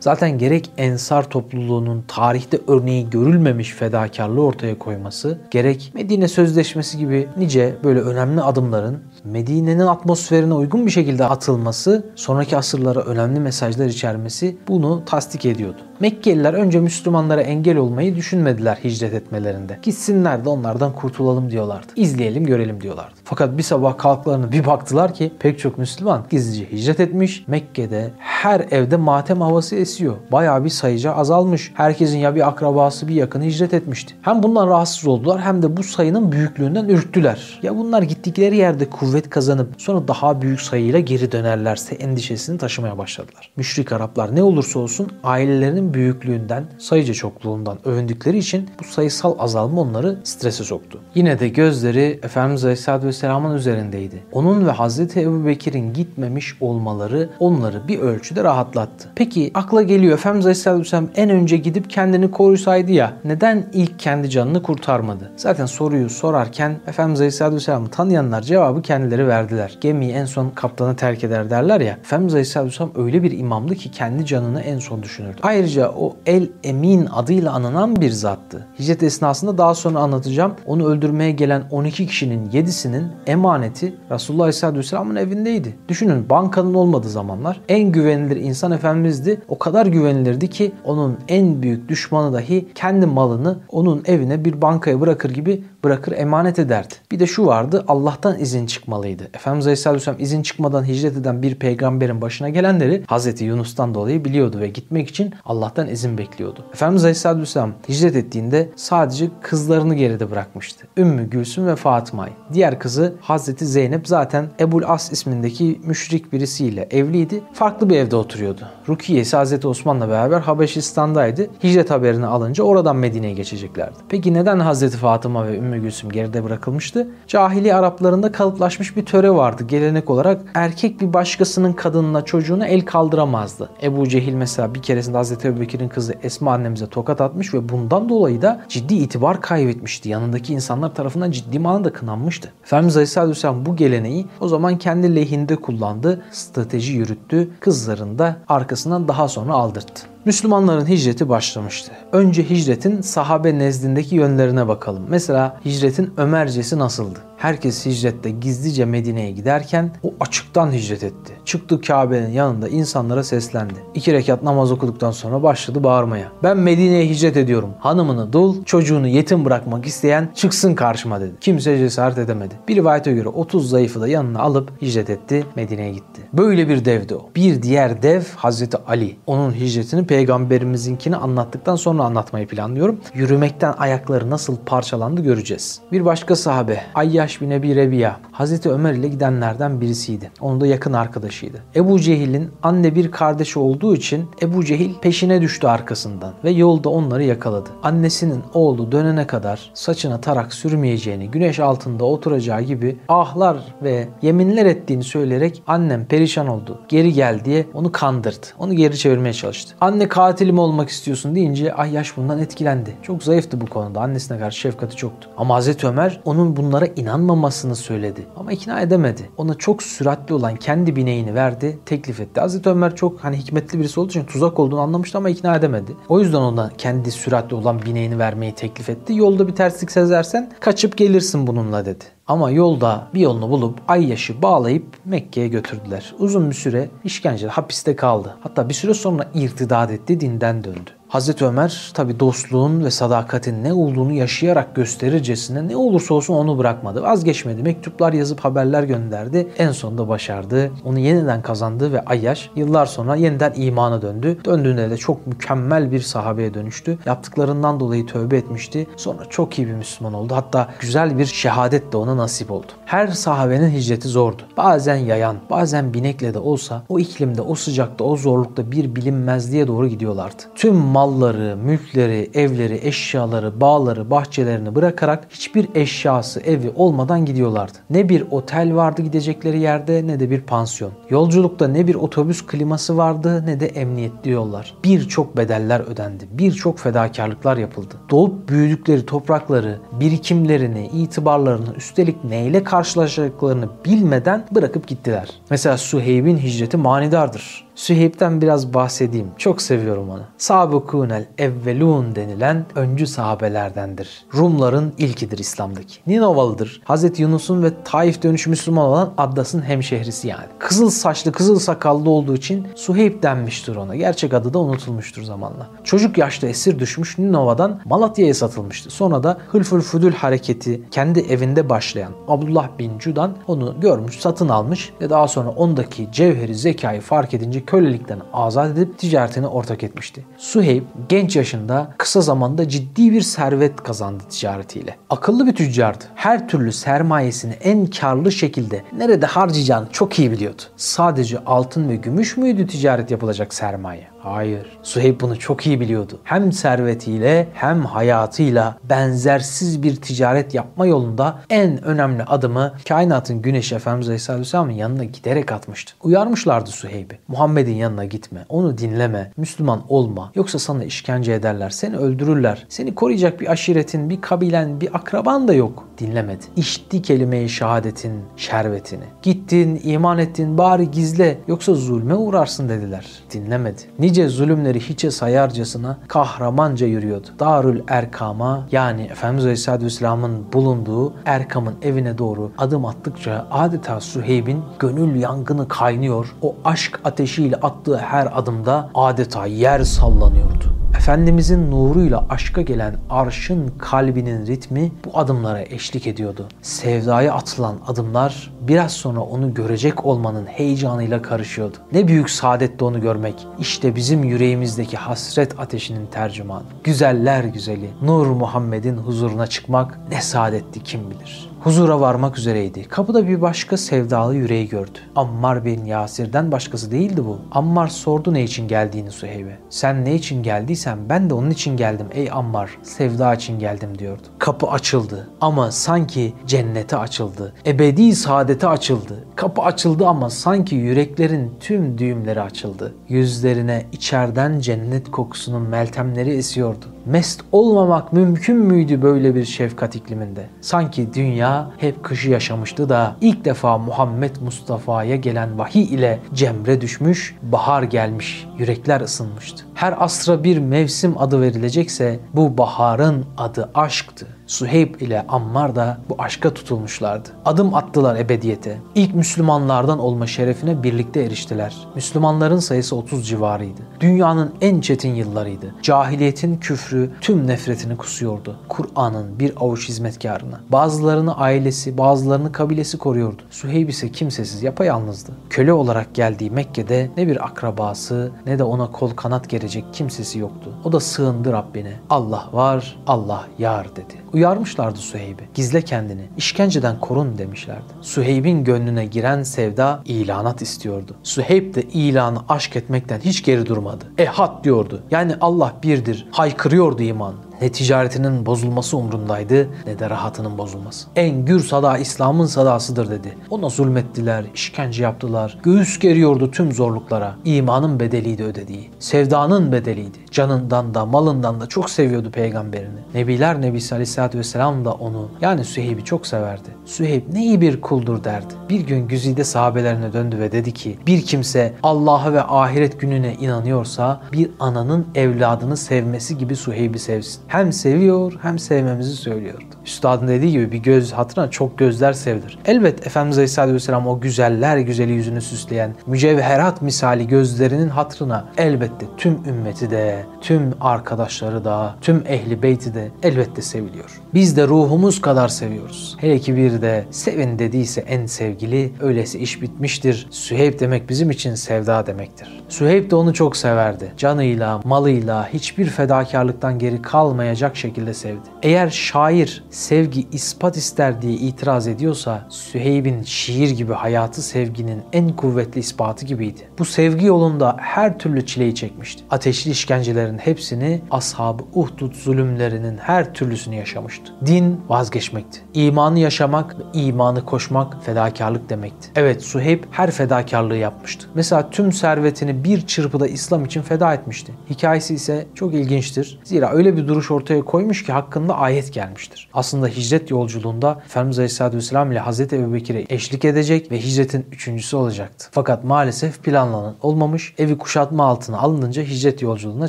Zaten 0.00 0.38
gerek 0.38 0.70
Ensar 0.76 1.30
topluluğunun 1.30 2.04
tarihte 2.08 2.58
örneği 2.68 3.10
görülmemiş 3.10 3.70
fedakarlığı 3.70 4.42
ortaya 4.42 4.78
koyması, 4.78 5.38
gerek 5.50 5.90
Medine 5.94 6.28
Sözleşmesi 6.28 6.98
gibi 6.98 7.28
nice 7.36 7.74
böyle 7.84 8.00
önemli 8.00 8.40
adımların 8.40 9.02
Medine'nin 9.24 9.86
atmosferine 9.86 10.54
uygun 10.54 10.86
bir 10.86 10.90
şekilde 10.90 11.24
atılması, 11.24 12.04
sonraki 12.14 12.56
asırlara 12.56 13.00
önemli 13.00 13.40
mesajlar 13.40 13.86
içermesi 13.86 14.56
bunu 14.68 15.02
tasdik 15.06 15.46
ediyordu. 15.46 15.78
Mekkeliler 16.00 16.54
önce 16.54 16.80
Müslümanlara 16.80 17.40
engel 17.40 17.76
olmayı 17.76 18.16
düşünmediler 18.16 18.78
hicret 18.84 19.14
etmelerinde. 19.14 19.78
Gitsinler 19.82 20.44
de 20.44 20.48
onlardan 20.48 20.92
kurtulalım 20.92 21.50
diyorlardı. 21.50 21.86
İzleyelim 21.96 22.44
görelim 22.44 22.80
diyorlardı. 22.80 23.14
Fakat 23.24 23.58
bir 23.58 23.62
sabah 23.62 23.98
kalklarını 23.98 24.52
bir 24.52 24.66
baktılar 24.66 25.14
ki 25.14 25.32
pek 25.38 25.58
çok 25.58 25.78
Müslüman 25.78 26.24
gizlice 26.30 26.72
hicret 26.72 27.00
etmiş. 27.00 27.44
Mekke'de 27.46 28.10
her 28.18 28.60
evde 28.70 28.96
matem 28.96 29.40
havası 29.40 29.76
esiyor. 29.76 30.14
Bayağı 30.32 30.64
bir 30.64 30.70
sayıca 30.70 31.12
azalmış. 31.12 31.72
Herkesin 31.74 32.18
ya 32.18 32.34
bir 32.34 32.48
akrabası 32.48 33.08
bir 33.08 33.14
yakını 33.14 33.44
hicret 33.44 33.74
etmişti. 33.74 34.14
Hem 34.22 34.42
bundan 34.42 34.68
rahatsız 34.68 35.06
oldular 35.06 35.40
hem 35.40 35.62
de 35.62 35.76
bu 35.76 35.82
sayının 35.82 36.32
büyüklüğünden 36.32 36.88
ürktüler. 36.88 37.60
Ya 37.62 37.76
bunlar 37.76 38.02
gittikleri 38.02 38.56
yerde 38.56 38.90
kuvvet 38.90 39.13
kazanıp 39.22 39.68
sonra 39.78 40.08
daha 40.08 40.42
büyük 40.42 40.60
sayıyla 40.60 41.00
geri 41.00 41.32
dönerlerse 41.32 41.94
endişesini 41.94 42.58
taşımaya 42.58 42.98
başladılar. 42.98 43.50
Müşrik 43.56 43.92
Araplar 43.92 44.36
ne 44.36 44.42
olursa 44.42 44.78
olsun 44.78 45.12
ailelerinin 45.24 45.94
büyüklüğünden, 45.94 46.64
sayıca 46.78 47.14
çokluğundan 47.14 47.78
övündükleri 47.88 48.38
için 48.38 48.70
bu 48.80 48.84
sayısal 48.84 49.34
azalma 49.38 49.80
onları 49.80 50.18
strese 50.24 50.64
soktu. 50.64 51.00
Yine 51.14 51.38
de 51.38 51.48
gözleri 51.48 52.20
Efendimiz 52.22 52.64
Aleyhisselatü 52.64 53.06
Vesselam'ın 53.06 53.54
üzerindeydi. 53.54 54.22
Onun 54.32 54.66
ve 54.66 54.70
Hazreti 54.70 55.20
Ebu 55.20 55.46
Bekir'in 55.46 55.92
gitmemiş 55.92 56.56
olmaları 56.60 57.30
onları 57.38 57.88
bir 57.88 57.98
ölçüde 57.98 58.44
rahatlattı. 58.44 59.08
Peki 59.14 59.50
akla 59.54 59.82
geliyor 59.82 60.14
Efendimiz 60.14 60.46
Aleyhisselatü 60.46 60.80
Vesselam 60.80 61.08
en 61.16 61.30
önce 61.30 61.56
gidip 61.56 61.90
kendini 61.90 62.30
korusaydı 62.30 62.92
ya 62.92 63.12
neden 63.24 63.66
ilk 63.72 63.98
kendi 63.98 64.30
canını 64.30 64.62
kurtarmadı? 64.62 65.32
Zaten 65.36 65.66
soruyu 65.66 66.10
sorarken 66.10 66.76
Efendimiz 66.86 67.20
Aleyhisselatü 67.20 67.56
Vesselam'ı 67.56 67.88
tanıyanlar 67.88 68.42
cevabı 68.42 68.82
kendileri 69.04 69.28
verdiler. 69.28 69.78
Gemiyi 69.80 70.12
en 70.12 70.24
son 70.24 70.50
kaptanı 70.50 70.96
terk 70.96 71.24
eder 71.24 71.50
derler 71.50 71.80
ya. 71.80 71.92
Efendimiz 71.92 72.34
Aleyhisselatü 72.34 72.68
Vesselam 72.68 72.92
öyle 72.96 73.22
bir 73.22 73.38
imamdı 73.38 73.74
ki 73.74 73.90
kendi 73.90 74.26
canını 74.26 74.60
en 74.60 74.78
son 74.78 75.02
düşünürdü. 75.02 75.36
Ayrıca 75.42 75.88
o 75.88 76.16
El 76.26 76.48
Emin 76.64 77.06
adıyla 77.06 77.52
anılan 77.52 77.96
bir 77.96 78.10
zattı. 78.10 78.66
Hicret 78.78 79.02
esnasında 79.02 79.58
daha 79.58 79.74
sonra 79.74 79.98
anlatacağım. 79.98 80.54
Onu 80.66 80.86
öldürmeye 80.86 81.30
gelen 81.30 81.62
12 81.70 82.06
kişinin 82.06 82.50
7'sinin 82.50 83.06
emaneti 83.26 83.94
Resulullah 84.10 84.42
Aleyhisselatü 84.42 84.78
Vesselam'ın 84.78 85.16
evindeydi. 85.16 85.74
Düşünün 85.88 86.30
bankanın 86.30 86.74
olmadığı 86.74 87.10
zamanlar 87.10 87.60
en 87.68 87.92
güvenilir 87.92 88.36
insan 88.36 88.72
Efendimiz'di. 88.72 89.40
O 89.48 89.58
kadar 89.58 89.86
güvenilirdi 89.86 90.48
ki 90.48 90.72
onun 90.84 91.18
en 91.28 91.62
büyük 91.62 91.88
düşmanı 91.88 92.32
dahi 92.32 92.68
kendi 92.74 93.06
malını 93.06 93.58
onun 93.68 94.02
evine 94.04 94.44
bir 94.44 94.62
bankaya 94.62 95.00
bırakır 95.00 95.30
gibi 95.30 95.64
bırakır 95.84 96.12
emanet 96.12 96.58
ederdi. 96.58 96.94
Bir 97.12 97.20
de 97.20 97.26
şu 97.26 97.46
vardı 97.46 97.84
Allah'tan 97.88 98.38
izin 98.38 98.66
çıkmalıydı. 98.66 99.24
Efendimiz 99.34 99.66
Aleyhisselatü 99.66 99.96
Vesselam 99.96 100.20
izin 100.20 100.42
çıkmadan 100.42 100.84
hicret 100.84 101.16
eden 101.16 101.42
bir 101.42 101.54
peygamberin 101.54 102.20
başına 102.20 102.48
gelenleri 102.48 103.04
Hazreti 103.06 103.44
Yunus'tan 103.44 103.94
dolayı 103.94 104.24
biliyordu 104.24 104.60
ve 104.60 104.68
gitmek 104.68 105.08
için 105.08 105.34
Allah'tan 105.44 105.88
izin 105.88 106.18
bekliyordu. 106.18 106.64
Efendimiz 106.72 107.04
Aleyhisselatü 107.04 107.40
Vesselam 107.40 107.72
hicret 107.88 108.16
ettiğinde 108.16 108.70
sadece 108.76 109.30
kızlarını 109.42 109.94
geride 109.94 110.30
bırakmıştı. 110.30 110.86
Ümmü 110.96 111.30
Gülsüm 111.30 111.66
ve 111.66 111.76
Fatıma'yı. 111.76 112.32
Diğer 112.52 112.78
kızı 112.78 113.14
Hazreti 113.20 113.66
Zeynep 113.66 114.08
zaten 114.08 114.46
Ebul 114.60 114.82
As 114.86 115.12
ismindeki 115.12 115.80
müşrik 115.84 116.32
birisiyle 116.32 116.88
evliydi. 116.90 117.42
Farklı 117.52 117.90
bir 117.90 117.96
evde 117.96 118.16
oturuyordu. 118.16 118.68
Rukiye 118.88 119.20
ise 119.20 119.36
Hazreti 119.36 119.68
Osman'la 119.68 120.08
beraber 120.08 120.40
Habeşistan'daydı. 120.40 121.46
Hicret 121.62 121.90
haberini 121.90 122.26
alınca 122.26 122.64
oradan 122.64 122.96
Medine'ye 122.96 123.32
geçeceklerdi. 123.32 123.96
Peki 124.08 124.34
neden 124.34 124.60
Hazreti 124.60 124.96
Fatıma 124.96 125.46
ve 125.46 125.56
Ümmü 125.56 125.73
Gülsüm 125.78 126.10
geride 126.10 126.44
bırakılmıştı? 126.44 127.08
Cahili 127.26 127.74
Araplarında 127.74 128.32
kalıplaşmış 128.32 128.96
bir 128.96 129.06
töre 129.06 129.30
vardı. 129.30 129.64
Gelenek 129.64 130.10
olarak 130.10 130.40
erkek 130.54 131.00
bir 131.00 131.12
başkasının 131.12 131.72
kadınına 131.72 132.24
çocuğuna 132.24 132.66
el 132.66 132.80
kaldıramazdı. 132.80 133.70
Ebu 133.82 134.08
Cehil 134.08 134.34
mesela 134.34 134.74
bir 134.74 134.82
keresinde 134.82 135.16
Hazreti 135.16 135.48
Ebubekir'in 135.48 135.88
kızı 135.88 136.14
Esma 136.22 136.52
annemize 136.52 136.86
tokat 136.86 137.20
atmış 137.20 137.54
ve 137.54 137.68
bundan 137.68 138.08
dolayı 138.08 138.42
da 138.42 138.60
ciddi 138.68 138.94
itibar 138.94 139.40
kaybetmişti. 139.40 140.08
Yanındaki 140.08 140.52
insanlar 140.52 140.94
tarafından 140.94 141.30
ciddi 141.30 141.58
manada 141.58 141.92
kınanmıştı. 141.92 142.52
Efendimiz 142.64 142.96
Aleyhisselatü 142.96 143.30
Vesselam 143.30 143.66
bu 143.66 143.76
geleneği 143.76 144.26
o 144.40 144.48
zaman 144.48 144.78
kendi 144.78 145.16
lehinde 145.16 145.56
kullandı, 145.56 146.22
strateji 146.30 146.92
yürüttü. 146.92 147.50
Kızlarını 147.60 148.18
da 148.18 148.36
arkasından 148.48 149.08
daha 149.08 149.28
sonra 149.28 149.52
aldırttı. 149.52 150.13
Müslümanların 150.24 150.88
hicreti 150.88 151.28
başlamıştı. 151.28 151.92
Önce 152.12 152.50
hicretin 152.50 153.00
sahabe 153.00 153.58
nezdindeki 153.58 154.14
yönlerine 154.14 154.68
bakalım. 154.68 155.06
Mesela 155.08 155.60
hicretin 155.64 156.12
Ömercesi 156.16 156.78
nasıldı? 156.78 157.18
Herkes 157.36 157.86
hicrette 157.86 158.30
gizlice 158.30 158.84
Medine'ye 158.84 159.30
giderken 159.30 159.90
o 160.02 160.14
açıktan 160.20 160.72
hicret 160.72 161.04
etti. 161.04 161.32
Çıktı 161.44 161.80
Kabe'nin 161.80 162.30
yanında 162.30 162.68
insanlara 162.68 163.24
seslendi. 163.24 163.74
İki 163.94 164.12
rekat 164.12 164.42
namaz 164.42 164.72
okuduktan 164.72 165.10
sonra 165.10 165.42
başladı 165.42 165.84
bağırmaya. 165.84 166.32
Ben 166.42 166.56
Medine'ye 166.56 167.08
hicret 167.08 167.36
ediyorum. 167.36 167.70
Hanımını 167.78 168.32
dul, 168.32 168.64
çocuğunu 168.64 169.08
yetim 169.08 169.44
bırakmak 169.44 169.86
isteyen 169.86 170.28
çıksın 170.34 170.74
karşıma 170.74 171.20
dedi. 171.20 171.32
Kimse 171.40 171.78
cesaret 171.78 172.18
edemedi. 172.18 172.54
Bir 172.68 172.76
rivayete 172.76 173.12
göre 173.12 173.28
30 173.28 173.70
zayıfı 173.70 174.00
da 174.00 174.08
yanına 174.08 174.40
alıp 174.40 174.82
hicret 174.82 175.10
etti, 175.10 175.46
Medine'ye 175.56 175.92
gitti. 175.92 176.22
Böyle 176.32 176.68
bir 176.68 176.84
devdi 176.84 177.14
o. 177.14 177.30
Bir 177.36 177.62
diğer 177.62 178.02
dev 178.02 178.22
Hazreti 178.36 178.76
Ali. 178.86 179.16
Onun 179.26 179.52
hicretini 179.52 180.06
peygamberimizinkini 180.06 181.16
anlattıktan 181.16 181.76
sonra 181.76 182.02
anlatmayı 182.02 182.46
planlıyorum. 182.46 183.00
Yürümekten 183.14 183.74
ayakları 183.78 184.30
nasıl 184.30 184.56
parçalandı 184.66 185.22
göreceğiz. 185.22 185.80
Bir 185.92 186.04
başka 186.04 186.36
sahabe 186.36 186.82
Ayyaş 187.24 187.40
bin 187.40 187.50
Ebi 187.50 187.76
Rebiya 187.76 188.20
Hazreti 188.32 188.70
Ömer 188.70 188.94
ile 188.94 189.08
gidenlerden 189.08 189.80
birisiydi. 189.80 190.30
Onun 190.40 190.60
da 190.60 190.66
yakın 190.66 190.92
arkadaşıydı. 190.92 191.62
Ebu 191.76 192.00
Cehil'in 192.00 192.50
anne 192.62 192.94
bir 192.94 193.10
kardeşi 193.10 193.58
olduğu 193.58 193.94
için 193.94 194.28
Ebu 194.42 194.64
Cehil 194.64 194.94
peşine 194.94 195.40
düştü 195.40 195.66
arkasından 195.66 196.32
ve 196.44 196.50
yolda 196.50 196.88
onları 196.88 197.24
yakaladı. 197.24 197.70
Annesinin 197.82 198.42
oğlu 198.54 198.92
dönene 198.92 199.26
kadar 199.26 199.70
saçına 199.74 200.20
tarak 200.20 200.54
sürmeyeceğini, 200.54 201.30
güneş 201.30 201.60
altında 201.60 202.04
oturacağı 202.04 202.62
gibi 202.62 202.96
ahlar 203.08 203.56
ve 203.82 204.08
yeminler 204.22 204.66
ettiğini 204.66 205.04
söyleyerek 205.04 205.62
annem 205.66 206.04
perişan 206.04 206.46
oldu. 206.46 206.80
Geri 206.88 207.12
gel 207.12 207.44
diye 207.44 207.66
onu 207.74 207.92
kandırdı. 207.92 208.46
Onu 208.58 208.74
geri 208.74 208.98
çevirmeye 208.98 209.32
çalıştı. 209.32 209.74
Anne 209.80 210.08
katilim 210.08 210.58
olmak 210.58 210.88
istiyorsun 210.88 211.34
deyince 211.34 211.74
Ayyaş 211.74 212.16
bundan 212.16 212.38
etkilendi. 212.38 212.96
Çok 213.02 213.22
zayıftı 213.22 213.60
bu 213.60 213.66
konuda. 213.66 214.00
Annesine 214.00 214.38
karşı 214.38 214.60
şefkati 214.60 214.96
çoktu. 214.96 215.28
Ama 215.36 215.54
Hazreti 215.54 215.86
Ömer 215.86 216.20
onun 216.24 216.56
bunlara 216.56 216.86
inanmamasını 217.14 217.76
söyledi. 217.76 218.26
Ama 218.36 218.52
ikna 218.52 218.80
edemedi. 218.80 219.30
Ona 219.36 219.54
çok 219.54 219.82
süratli 219.82 220.34
olan 220.34 220.56
kendi 220.56 220.96
bineğini 220.96 221.34
verdi, 221.34 221.78
teklif 221.86 222.20
etti. 222.20 222.40
Hazreti 222.40 222.68
Ömer 222.68 222.96
çok 222.96 223.24
hani 223.24 223.36
hikmetli 223.36 223.78
birisi 223.78 224.00
olduğu 224.00 224.08
için 224.08 224.24
tuzak 224.24 224.58
olduğunu 224.58 224.80
anlamıştı 224.80 225.18
ama 225.18 225.30
ikna 225.30 225.56
edemedi. 225.56 225.92
O 226.08 226.20
yüzden 226.20 226.38
ona 226.38 226.70
kendi 226.78 227.10
süratli 227.10 227.54
olan 227.56 227.82
bineğini 227.82 228.18
vermeyi 228.18 228.52
teklif 228.54 228.88
etti. 228.88 229.14
Yolda 229.14 229.48
bir 229.48 229.54
terslik 229.54 229.90
sezersen 229.90 230.52
kaçıp 230.60 230.96
gelirsin 230.96 231.46
bununla 231.46 231.86
dedi. 231.86 232.04
Ama 232.26 232.50
yolda 232.50 233.08
bir 233.14 233.20
yolunu 233.20 233.50
bulup 233.50 233.78
Ayyaş'ı 233.88 234.42
bağlayıp 234.42 234.86
Mekke'ye 235.04 235.48
götürdüler. 235.48 236.14
Uzun 236.18 236.50
bir 236.50 236.54
süre 236.54 236.88
işkencede 237.04 237.50
hapiste 237.50 237.96
kaldı. 237.96 238.36
Hatta 238.40 238.68
bir 238.68 238.74
süre 238.74 238.94
sonra 238.94 239.30
irtidat 239.34 239.90
etti, 239.90 240.20
dinden 240.20 240.64
döndü. 240.64 240.90
Hazreti 241.14 241.44
Ömer 241.44 241.90
tabi 241.94 242.20
dostluğun 242.20 242.84
ve 242.84 242.90
sadakatin 242.90 243.64
ne 243.64 243.72
olduğunu 243.72 244.12
yaşayarak 244.12 244.74
gösterircesine 244.74 245.68
ne 245.68 245.76
olursa 245.76 246.14
olsun 246.14 246.34
onu 246.34 246.58
bırakmadı. 246.58 247.02
Vazgeçmedi. 247.02 247.62
Mektuplar 247.62 248.12
yazıp 248.12 248.40
haberler 248.40 248.82
gönderdi. 248.82 249.48
En 249.58 249.72
sonunda 249.72 250.08
başardı. 250.08 250.70
Onu 250.84 250.98
yeniden 250.98 251.42
kazandı 251.42 251.92
ve 251.92 252.04
Ayyaş 252.04 252.50
yıllar 252.56 252.86
sonra 252.86 253.16
yeniden 253.16 253.52
imana 253.56 254.02
döndü. 254.02 254.38
Döndüğünde 254.44 254.90
de 254.90 254.96
çok 254.96 255.26
mükemmel 255.26 255.92
bir 255.92 256.00
sahabeye 256.00 256.54
dönüştü. 256.54 256.98
Yaptıklarından 257.06 257.80
dolayı 257.80 258.06
tövbe 258.06 258.36
etmişti. 258.36 258.86
Sonra 258.96 259.24
çok 259.30 259.58
iyi 259.58 259.66
bir 259.66 259.74
Müslüman 259.74 260.14
oldu. 260.14 260.34
Hatta 260.34 260.68
güzel 260.80 261.18
bir 261.18 261.26
şehadet 261.26 261.92
de 261.92 261.96
ona 261.96 262.16
nasip 262.16 262.50
oldu. 262.50 262.66
Her 262.84 263.06
sahabenin 263.06 263.70
hicreti 263.70 264.08
zordu. 264.08 264.42
Bazen 264.56 264.96
yayan, 264.96 265.36
bazen 265.50 265.94
binekle 265.94 266.34
de 266.34 266.38
olsa 266.38 266.82
o 266.88 266.98
iklimde, 266.98 267.42
o 267.42 267.54
sıcakta, 267.54 268.04
o 268.04 268.16
zorlukta 268.16 268.72
bir 268.72 268.96
bilinmezliğe 268.96 269.66
doğru 269.66 269.88
gidiyorlardı. 269.88 270.42
Tüm 270.54 270.94
malları, 271.04 271.56
mülkleri, 271.56 272.30
evleri, 272.34 272.80
eşyaları, 272.82 273.60
bağları, 273.60 274.10
bahçelerini 274.10 274.74
bırakarak 274.74 275.26
hiçbir 275.30 275.68
eşyası, 275.74 276.40
evi 276.40 276.72
olmadan 276.74 277.24
gidiyorlardı. 277.24 277.78
Ne 277.90 278.08
bir 278.08 278.24
otel 278.30 278.74
vardı 278.74 279.02
gidecekleri 279.02 279.60
yerde 279.60 280.06
ne 280.06 280.20
de 280.20 280.30
bir 280.30 280.40
pansiyon. 280.40 280.92
Yolculukta 281.10 281.68
ne 281.68 281.86
bir 281.86 281.94
otobüs 281.94 282.46
kliması 282.46 282.96
vardı 282.96 283.46
ne 283.46 283.60
de 283.60 283.66
emniyetli 283.66 284.30
yollar. 284.30 284.74
Birçok 284.84 285.36
bedeller 285.36 285.80
ödendi. 285.80 286.28
Birçok 286.32 286.78
fedakarlıklar 286.78 287.56
yapıldı. 287.56 287.94
Doğup 288.10 288.48
büyüdükleri 288.48 289.06
toprakları, 289.06 289.78
birikimlerini, 290.00 290.86
itibarlarını 290.86 291.74
üstelik 291.76 292.24
neyle 292.24 292.64
karşılaşacaklarını 292.64 293.68
bilmeden 293.84 294.44
bırakıp 294.50 294.86
gittiler. 294.86 295.30
Mesela 295.50 295.78
Suheyb'in 295.78 296.38
hicreti 296.38 296.76
manidardır. 296.76 297.64
Süheyb'den 297.74 298.40
biraz 298.40 298.74
bahsedeyim. 298.74 299.30
Çok 299.38 299.62
seviyorum 299.62 300.10
onu. 300.10 300.22
Sabukunel 300.38 301.26
evvelun 301.38 302.14
denilen 302.14 302.66
öncü 302.74 303.06
sahabelerdendir. 303.06 304.24
Rumların 304.34 304.92
ilkidir 304.98 305.38
İslam'daki. 305.38 306.00
Ninovalıdır. 306.06 306.82
Hz. 306.88 307.20
Yunus'un 307.20 307.62
ve 307.62 307.72
Taif 307.84 308.22
dönüşü 308.22 308.50
Müslüman 308.50 308.84
olan 308.84 309.12
Addas'ın 309.18 309.62
hemşehrisi 309.62 310.28
yani. 310.28 310.46
Kızıl 310.58 310.90
saçlı, 310.90 311.32
kızıl 311.32 311.58
sakallı 311.58 312.10
olduğu 312.10 312.34
için 312.34 312.66
Suheyb 312.74 313.22
denmiştir 313.22 313.76
ona. 313.76 313.96
Gerçek 313.96 314.34
adı 314.34 314.54
da 314.54 314.58
unutulmuştur 314.58 315.22
zamanla. 315.22 315.66
Çocuk 315.84 316.18
yaşta 316.18 316.46
esir 316.46 316.78
düşmüş 316.78 317.18
Ninova'dan 317.18 317.80
Malatya'ya 317.84 318.34
satılmıştı. 318.34 318.90
Sonra 318.90 319.22
da 319.22 319.38
Hılful 319.52 319.80
Fudül 319.80 320.12
hareketi 320.12 320.82
kendi 320.90 321.20
evinde 321.20 321.68
başlayan 321.70 322.12
Abdullah 322.28 322.68
bin 322.78 322.98
Cudan 322.98 323.36
onu 323.46 323.80
görmüş, 323.80 324.20
satın 324.20 324.48
almış 324.48 324.92
ve 325.00 325.10
daha 325.10 325.28
sonra 325.28 325.50
ondaki 325.50 326.08
cevheri 326.12 326.54
zekayı 326.54 327.00
fark 327.00 327.34
edince 327.34 327.63
kölelikten 327.66 328.20
azat 328.32 328.78
edip 328.78 328.98
ticaretini 328.98 329.46
ortak 329.46 329.82
etmişti. 329.82 330.24
Suheyb 330.38 330.82
genç 331.08 331.36
yaşında 331.36 331.94
kısa 331.98 332.20
zamanda 332.20 332.68
ciddi 332.68 333.12
bir 333.12 333.20
servet 333.20 333.76
kazandı 333.76 334.24
ticaretiyle. 334.30 334.96
Akıllı 335.10 335.46
bir 335.46 335.54
tüccardı. 335.54 336.04
Her 336.14 336.48
türlü 336.48 336.72
sermayesini 336.72 337.52
en 337.52 337.86
karlı 337.86 338.32
şekilde 338.32 338.82
nerede 338.96 339.26
harcayacağını 339.26 339.86
çok 339.92 340.18
iyi 340.18 340.30
biliyordu. 340.30 340.62
Sadece 340.76 341.38
altın 341.46 341.88
ve 341.88 341.96
gümüş 341.96 342.36
müydü 342.36 342.66
ticaret 342.66 343.10
yapılacak 343.10 343.54
sermaye? 343.54 344.13
Hayır. 344.24 344.66
Suheyb 344.82 345.20
bunu 345.20 345.38
çok 345.38 345.66
iyi 345.66 345.80
biliyordu. 345.80 346.20
Hem 346.24 346.52
servetiyle 346.52 347.48
hem 347.54 347.84
hayatıyla 347.84 348.78
benzersiz 348.90 349.82
bir 349.82 349.96
ticaret 349.96 350.54
yapma 350.54 350.86
yolunda 350.86 351.38
en 351.50 351.84
önemli 351.84 352.22
adımı 352.22 352.72
kainatın 352.88 353.42
güneşi 353.42 353.74
Efendimiz 353.74 354.08
Aleyhisselam'ın 354.08 354.72
yanına 354.72 355.04
giderek 355.04 355.52
atmıştı. 355.52 355.94
Uyarmışlardı 356.02 356.70
Suheyb'i. 356.70 357.18
Muhammed'in 357.28 357.74
yanına 357.74 358.04
gitme, 358.04 358.44
onu 358.48 358.78
dinleme, 358.78 359.32
Müslüman 359.36 359.82
olma. 359.88 360.32
Yoksa 360.34 360.58
sana 360.58 360.84
işkence 360.84 361.32
ederler, 361.32 361.70
seni 361.70 361.96
öldürürler. 361.96 362.66
Seni 362.68 362.94
koruyacak 362.94 363.40
bir 363.40 363.50
aşiretin, 363.50 364.10
bir 364.10 364.20
kabilen, 364.20 364.80
bir 364.80 364.94
akraban 364.94 365.48
da 365.48 365.54
yok. 365.54 365.88
Dinlemedi. 365.98 366.44
İşti 366.56 367.02
kelime-i 367.02 367.48
şehadetin 367.48 368.12
şerbetini. 368.36 369.04
Gittin, 369.22 369.80
iman 369.84 370.18
ettin, 370.18 370.58
bari 370.58 370.90
gizle 370.90 371.38
yoksa 371.48 371.74
zulme 371.74 372.14
uğrarsın 372.14 372.68
dediler. 372.68 373.06
Dinlemedi. 373.32 373.80
Nice 373.98 374.13
nice 374.14 374.28
zulümleri 374.28 374.80
hiçe 374.80 375.10
sayarcasına 375.10 375.98
kahramanca 376.08 376.86
yürüyordu. 376.86 377.26
Darül 377.38 377.82
Erkam'a 377.88 378.66
yani 378.72 379.02
Efendimiz 379.02 379.44
Aleyhisselatü 379.44 379.84
Vesselam'ın 379.84 380.52
bulunduğu 380.52 381.12
Erkam'ın 381.24 381.74
evine 381.82 382.18
doğru 382.18 382.50
adım 382.58 382.84
attıkça 382.84 383.46
adeta 383.50 384.00
Süheyb'in 384.00 384.62
gönül 384.78 385.20
yangını 385.20 385.68
kaynıyor. 385.68 386.34
O 386.42 386.54
aşk 386.64 387.00
ateşiyle 387.04 387.56
attığı 387.56 387.96
her 387.96 388.28
adımda 388.38 388.90
adeta 388.94 389.46
yer 389.46 389.80
sallanıyordu. 389.80 390.83
Efendimizin 390.98 391.70
nuruyla 391.70 392.26
aşka 392.28 392.62
gelen 392.62 392.96
arşın 393.10 393.72
kalbinin 393.78 394.46
ritmi 394.46 394.92
bu 395.04 395.18
adımlara 395.18 395.62
eşlik 395.62 396.06
ediyordu. 396.06 396.48
Sevdaya 396.62 397.34
atılan 397.34 397.76
adımlar 397.86 398.52
biraz 398.60 398.92
sonra 398.92 399.20
onu 399.20 399.54
görecek 399.54 400.04
olmanın 400.04 400.46
heyecanıyla 400.46 401.22
karışıyordu. 401.22 401.76
Ne 401.92 402.08
büyük 402.08 402.30
saadetti 402.30 402.84
onu 402.84 403.00
görmek. 403.00 403.46
İşte 403.58 403.96
bizim 403.96 404.24
yüreğimizdeki 404.24 404.96
hasret 404.96 405.60
ateşinin 405.60 406.06
tercümanı. 406.06 406.64
Güzeller 406.84 407.44
güzeli 407.44 407.90
Nur 408.02 408.26
Muhammed'in 408.26 408.96
huzuruna 408.96 409.46
çıkmak 409.46 409.98
ne 410.10 410.20
saadetti 410.20 410.82
kim 410.82 411.10
bilir 411.10 411.53
huzura 411.64 412.00
varmak 412.00 412.38
üzereydi. 412.38 412.84
Kapıda 412.84 413.28
bir 413.28 413.42
başka 413.42 413.76
sevdalı 413.76 414.34
yüreği 414.34 414.68
gördü. 414.68 414.98
Ammar 415.16 415.64
bin 415.64 415.84
Yasir'den 415.84 416.52
başkası 416.52 416.90
değildi 416.90 417.24
bu. 417.24 417.38
Ammar 417.52 417.88
sordu 417.88 418.34
ne 418.34 418.42
için 418.42 418.68
geldiğini 418.68 419.10
Suheyb'e. 419.10 419.58
Sen 419.70 420.04
ne 420.04 420.14
için 420.14 420.42
geldiysen 420.42 420.98
ben 421.08 421.30
de 421.30 421.34
onun 421.34 421.50
için 421.50 421.76
geldim 421.76 422.06
ey 422.12 422.28
Ammar. 422.32 422.78
Sevda 422.82 423.34
için 423.34 423.58
geldim 423.58 423.98
diyordu. 423.98 424.22
Kapı 424.38 424.66
açıldı 424.66 425.28
ama 425.40 425.70
sanki 425.70 426.32
cennete 426.46 426.96
açıldı. 426.96 427.52
Ebedi 427.66 428.14
saadete 428.14 428.68
açıldı. 428.68 429.24
Kapı 429.36 429.62
açıldı 429.62 430.06
ama 430.06 430.30
sanki 430.30 430.74
yüreklerin 430.74 431.52
tüm 431.60 431.98
düğümleri 431.98 432.40
açıldı. 432.40 432.94
Yüzlerine 433.08 433.86
içerden 433.92 434.60
cennet 434.60 435.10
kokusunun 435.10 435.62
meltemleri 435.62 436.30
esiyordu. 436.30 436.84
Mest 437.06 437.40
olmamak 437.52 438.12
mümkün 438.12 438.56
müydü 438.56 439.02
böyle 439.02 439.34
bir 439.34 439.44
şefkat 439.44 439.96
ikliminde? 439.96 440.46
Sanki 440.60 441.14
dünya 441.14 441.53
hep 441.78 442.04
kışı 442.04 442.30
yaşamıştı 442.30 442.88
da 442.88 443.16
ilk 443.20 443.44
defa 443.44 443.78
Muhammed 443.78 444.36
Mustafa'ya 444.44 445.16
gelen 445.16 445.58
vahiy 445.58 445.94
ile 445.94 446.20
cemre 446.34 446.80
düşmüş, 446.80 447.36
bahar 447.42 447.82
gelmiş, 447.82 448.46
yürekler 448.58 449.00
ısınmıştı. 449.00 449.64
Her 449.74 450.04
asra 450.04 450.44
bir 450.44 450.58
mevsim 450.58 451.18
adı 451.18 451.40
verilecekse 451.40 452.20
bu 452.34 452.58
baharın 452.58 453.24
adı 453.36 453.70
aşktı. 453.74 454.26
Suheyb 454.46 455.00
ile 455.00 455.24
Ammar 455.28 455.76
da 455.76 455.98
bu 456.08 456.14
aşka 456.18 456.54
tutulmuşlardı. 456.54 457.28
Adım 457.44 457.74
attılar 457.74 458.16
ebediyete. 458.16 458.78
İlk 458.94 459.14
Müslümanlardan 459.14 459.98
olma 459.98 460.26
şerefine 460.26 460.82
birlikte 460.82 461.22
eriştiler. 461.22 461.76
Müslümanların 461.94 462.58
sayısı 462.58 462.96
30 462.96 463.28
civarıydı. 463.28 463.80
Dünyanın 464.00 464.54
en 464.60 464.80
çetin 464.80 465.14
yıllarıydı. 465.14 465.74
Cahiliyetin 465.82 466.56
küfrü 466.56 467.10
tüm 467.20 467.46
nefretini 467.46 467.96
kusuyordu. 467.96 468.56
Kur'an'ın 468.68 469.38
bir 469.38 469.52
avuç 469.56 469.88
hizmetkarına. 469.88 470.60
Bazılarını 470.68 471.36
ailesi, 471.36 471.98
bazılarını 471.98 472.52
kabilesi 472.52 472.98
koruyordu. 472.98 473.42
Suheyb 473.50 473.88
ise 473.88 474.12
kimsesiz, 474.12 474.62
yapayalnızdı. 474.62 475.32
Köle 475.50 475.72
olarak 475.72 476.14
geldiği 476.14 476.50
Mekke'de 476.50 477.10
ne 477.16 477.26
bir 477.26 477.44
akrabası 477.44 478.32
ne 478.46 478.58
de 478.58 478.64
ona 478.64 478.90
kol 478.90 479.10
kanat 479.10 479.48
gelecek 479.64 479.84
kimsesi 479.92 480.38
yoktu. 480.38 480.70
O 480.84 480.92
da 480.92 481.00
sığındı 481.00 481.52
Rabbine. 481.52 481.92
Allah 482.10 482.48
var, 482.52 482.96
Allah 483.06 483.44
yar 483.58 483.96
dedi. 483.96 484.14
Uyarmışlardı 484.32 484.98
Süheyb'i. 484.98 485.48
Gizle 485.54 485.82
kendini, 485.82 486.22
işkenceden 486.36 487.00
korun 487.00 487.38
demişlerdi. 487.38 487.92
Süheyb'in 488.00 488.64
gönlüne 488.64 489.06
giren 489.06 489.42
sevda 489.42 490.02
ilanat 490.04 490.62
istiyordu. 490.62 491.16
Süheyb 491.22 491.74
de 491.74 491.82
ilanı 491.82 492.38
aşk 492.48 492.76
etmekten 492.76 493.20
hiç 493.20 493.44
geri 493.44 493.66
durmadı. 493.66 494.04
Ehad 494.18 494.64
diyordu. 494.64 495.02
Yani 495.10 495.34
Allah 495.40 495.72
birdir. 495.82 496.26
Haykırıyordu 496.30 497.02
iman. 497.02 497.34
Ne 497.60 497.72
ticaretinin 497.72 498.46
bozulması 498.46 498.96
umrundaydı 498.96 499.68
ne 499.86 499.98
de 499.98 500.10
rahatının 500.10 500.58
bozulması. 500.58 501.08
En 501.16 501.44
gür 501.44 501.60
sada 501.60 501.98
İslam'ın 501.98 502.46
sadasıdır 502.46 503.10
dedi. 503.10 503.36
Ona 503.50 503.68
zulmettiler, 503.68 504.44
işkence 504.54 505.02
yaptılar. 505.02 505.58
Göğüs 505.62 505.98
geriyordu 505.98 506.50
tüm 506.50 506.72
zorluklara. 506.72 507.34
İmanın 507.44 508.00
bedeliydi 508.00 508.44
ödediği. 508.44 508.90
Sevdanın 508.98 509.72
bedeliydi. 509.72 510.18
Canından 510.30 510.94
da 510.94 511.06
malından 511.06 511.60
da 511.60 511.66
çok 511.66 511.90
seviyordu 511.90 512.30
peygamberini. 512.30 513.00
Nebiler 513.14 513.60
Nebisi 513.60 513.94
Aleyhisselatü 513.94 514.38
Vesselam 514.38 514.84
da 514.84 514.92
onu 514.92 515.28
yani 515.40 515.64
Süheyb'i 515.64 516.04
çok 516.04 516.26
severdi. 516.26 516.68
Süheyb 516.84 517.22
ne 517.32 517.44
iyi 517.44 517.60
bir 517.60 517.80
kuldur 517.80 518.24
derdi. 518.24 518.54
Bir 518.68 518.80
gün 518.80 519.08
Güzide 519.08 519.44
sahabelerine 519.44 520.12
döndü 520.12 520.38
ve 520.38 520.52
dedi 520.52 520.72
ki 520.72 520.98
bir 521.06 521.22
kimse 521.22 521.74
Allah'a 521.82 522.32
ve 522.32 522.42
ahiret 522.42 523.00
gününe 523.00 523.34
inanıyorsa 523.34 524.20
bir 524.32 524.50
ananın 524.60 525.06
evladını 525.14 525.76
sevmesi 525.76 526.38
gibi 526.38 526.56
Süheyb'i 526.56 526.98
sevsin 526.98 527.43
hem 527.48 527.72
seviyor 527.72 528.32
hem 528.42 528.58
sevmemizi 528.58 529.16
söylüyordu. 529.16 529.64
Üstadın 529.86 530.28
dediği 530.28 530.52
gibi 530.52 530.72
bir 530.72 530.78
göz 530.78 531.12
hatırına 531.12 531.50
çok 531.50 531.78
gözler 531.78 532.12
sevilir. 532.12 532.58
Elbet 532.64 533.06
Efendimiz 533.06 533.38
Aleyhisselatü 533.38 533.74
Vesselam 533.74 534.06
o 534.06 534.20
güzeller 534.20 534.78
güzeli 534.78 535.12
yüzünü 535.12 535.40
süsleyen 535.40 535.94
mücevherat 536.06 536.82
misali 536.82 537.28
gözlerinin 537.28 537.88
hatırına 537.88 538.44
elbette 538.58 539.06
tüm 539.16 539.44
ümmeti 539.48 539.90
de, 539.90 540.24
tüm 540.40 540.74
arkadaşları 540.80 541.64
da, 541.64 541.94
tüm 542.00 542.24
ehli 542.28 542.62
beyti 542.62 542.94
de 542.94 543.10
elbette 543.22 543.62
seviliyor. 543.62 544.20
Biz 544.34 544.56
de 544.56 544.66
ruhumuz 544.66 545.20
kadar 545.20 545.48
seviyoruz. 545.48 546.16
Hele 546.20 546.38
ki 546.38 546.56
bir 546.56 546.82
de 546.82 547.04
sevin 547.10 547.58
dediyse 547.58 548.00
en 548.00 548.26
sevgili, 548.26 548.92
öylesi 549.00 549.38
iş 549.38 549.62
bitmiştir. 549.62 550.26
Süheyb 550.30 550.80
demek 550.80 551.08
bizim 551.08 551.30
için 551.30 551.54
sevda 551.54 552.06
demektir. 552.06 552.64
Süheyb 552.68 553.10
de 553.10 553.16
onu 553.16 553.34
çok 553.34 553.56
severdi. 553.56 554.12
Canıyla, 554.16 554.80
malıyla, 554.84 555.48
hiçbir 555.52 555.86
fedakarlıktan 555.86 556.78
geri 556.78 557.02
kalmayacak 557.34 557.76
şekilde 557.76 558.14
sevdi. 558.14 558.48
Eğer 558.62 558.90
şair 558.90 559.64
sevgi 559.70 560.26
ispat 560.32 560.76
ister 560.76 561.22
diye 561.22 561.32
itiraz 561.32 561.88
ediyorsa 561.88 562.46
Süheyb'in 562.48 563.22
şiir 563.22 563.70
gibi 563.70 563.92
hayatı 563.92 564.42
sevginin 564.42 565.02
en 565.12 565.36
kuvvetli 565.36 565.78
ispatı 565.78 566.26
gibiydi. 566.26 566.68
Bu 566.78 566.84
sevgi 566.84 567.26
yolunda 567.26 567.76
her 567.80 568.18
türlü 568.18 568.46
çileyi 568.46 568.74
çekmişti. 568.74 569.24
Ateşli 569.30 569.70
işkencelerin 569.70 570.38
hepsini 570.38 571.00
ashab-ı 571.10 571.62
Uhdud 571.74 572.14
zulümlerinin 572.14 572.98
her 572.98 573.34
türlüsünü 573.34 573.74
yaşamıştı. 573.74 574.32
Din 574.46 574.80
vazgeçmekti. 574.88 575.60
İmanı 575.74 576.18
yaşamak 576.18 576.78
ve 576.78 576.82
imanı 576.92 577.44
koşmak 577.44 578.04
fedakarlık 578.04 578.70
demekti. 578.70 579.08
Evet 579.16 579.42
Süheyb 579.42 579.84
her 579.90 580.10
fedakarlığı 580.10 580.76
yapmıştı. 580.76 581.26
Mesela 581.34 581.70
tüm 581.70 581.92
servetini 581.92 582.64
bir 582.64 582.86
çırpıda 582.86 583.26
İslam 583.26 583.64
için 583.64 583.82
feda 583.82 584.14
etmişti. 584.14 584.52
Hikayesi 584.70 585.14
ise 585.14 585.46
çok 585.54 585.74
ilginçtir. 585.74 586.38
Zira 586.44 586.70
öyle 586.72 586.96
bir 586.96 587.08
duruş 587.08 587.23
ortaya 587.30 587.62
koymuş 587.62 588.04
ki 588.04 588.12
hakkında 588.12 588.56
ayet 588.56 588.92
gelmiştir. 588.92 589.48
Aslında 589.54 589.88
hicret 589.88 590.30
yolculuğunda 590.30 591.02
Efendimiz 591.06 591.38
Aleyhisselatü 591.38 591.76
Vesselam 591.76 592.12
ile 592.12 592.18
Hazreti 592.18 592.56
Ebu 592.56 592.74
Bekir'e 592.74 593.04
eşlik 593.08 593.44
edecek 593.44 593.90
ve 593.92 594.00
hicretin 594.00 594.46
üçüncüsü 594.52 594.96
olacaktı. 594.96 595.48
Fakat 595.50 595.84
maalesef 595.84 596.42
planlanan 596.42 596.94
olmamış, 597.02 597.54
evi 597.58 597.78
kuşatma 597.78 598.24
altına 598.26 598.58
alınınca 598.58 599.02
hicret 599.02 599.42
yolculuğuna 599.42 599.88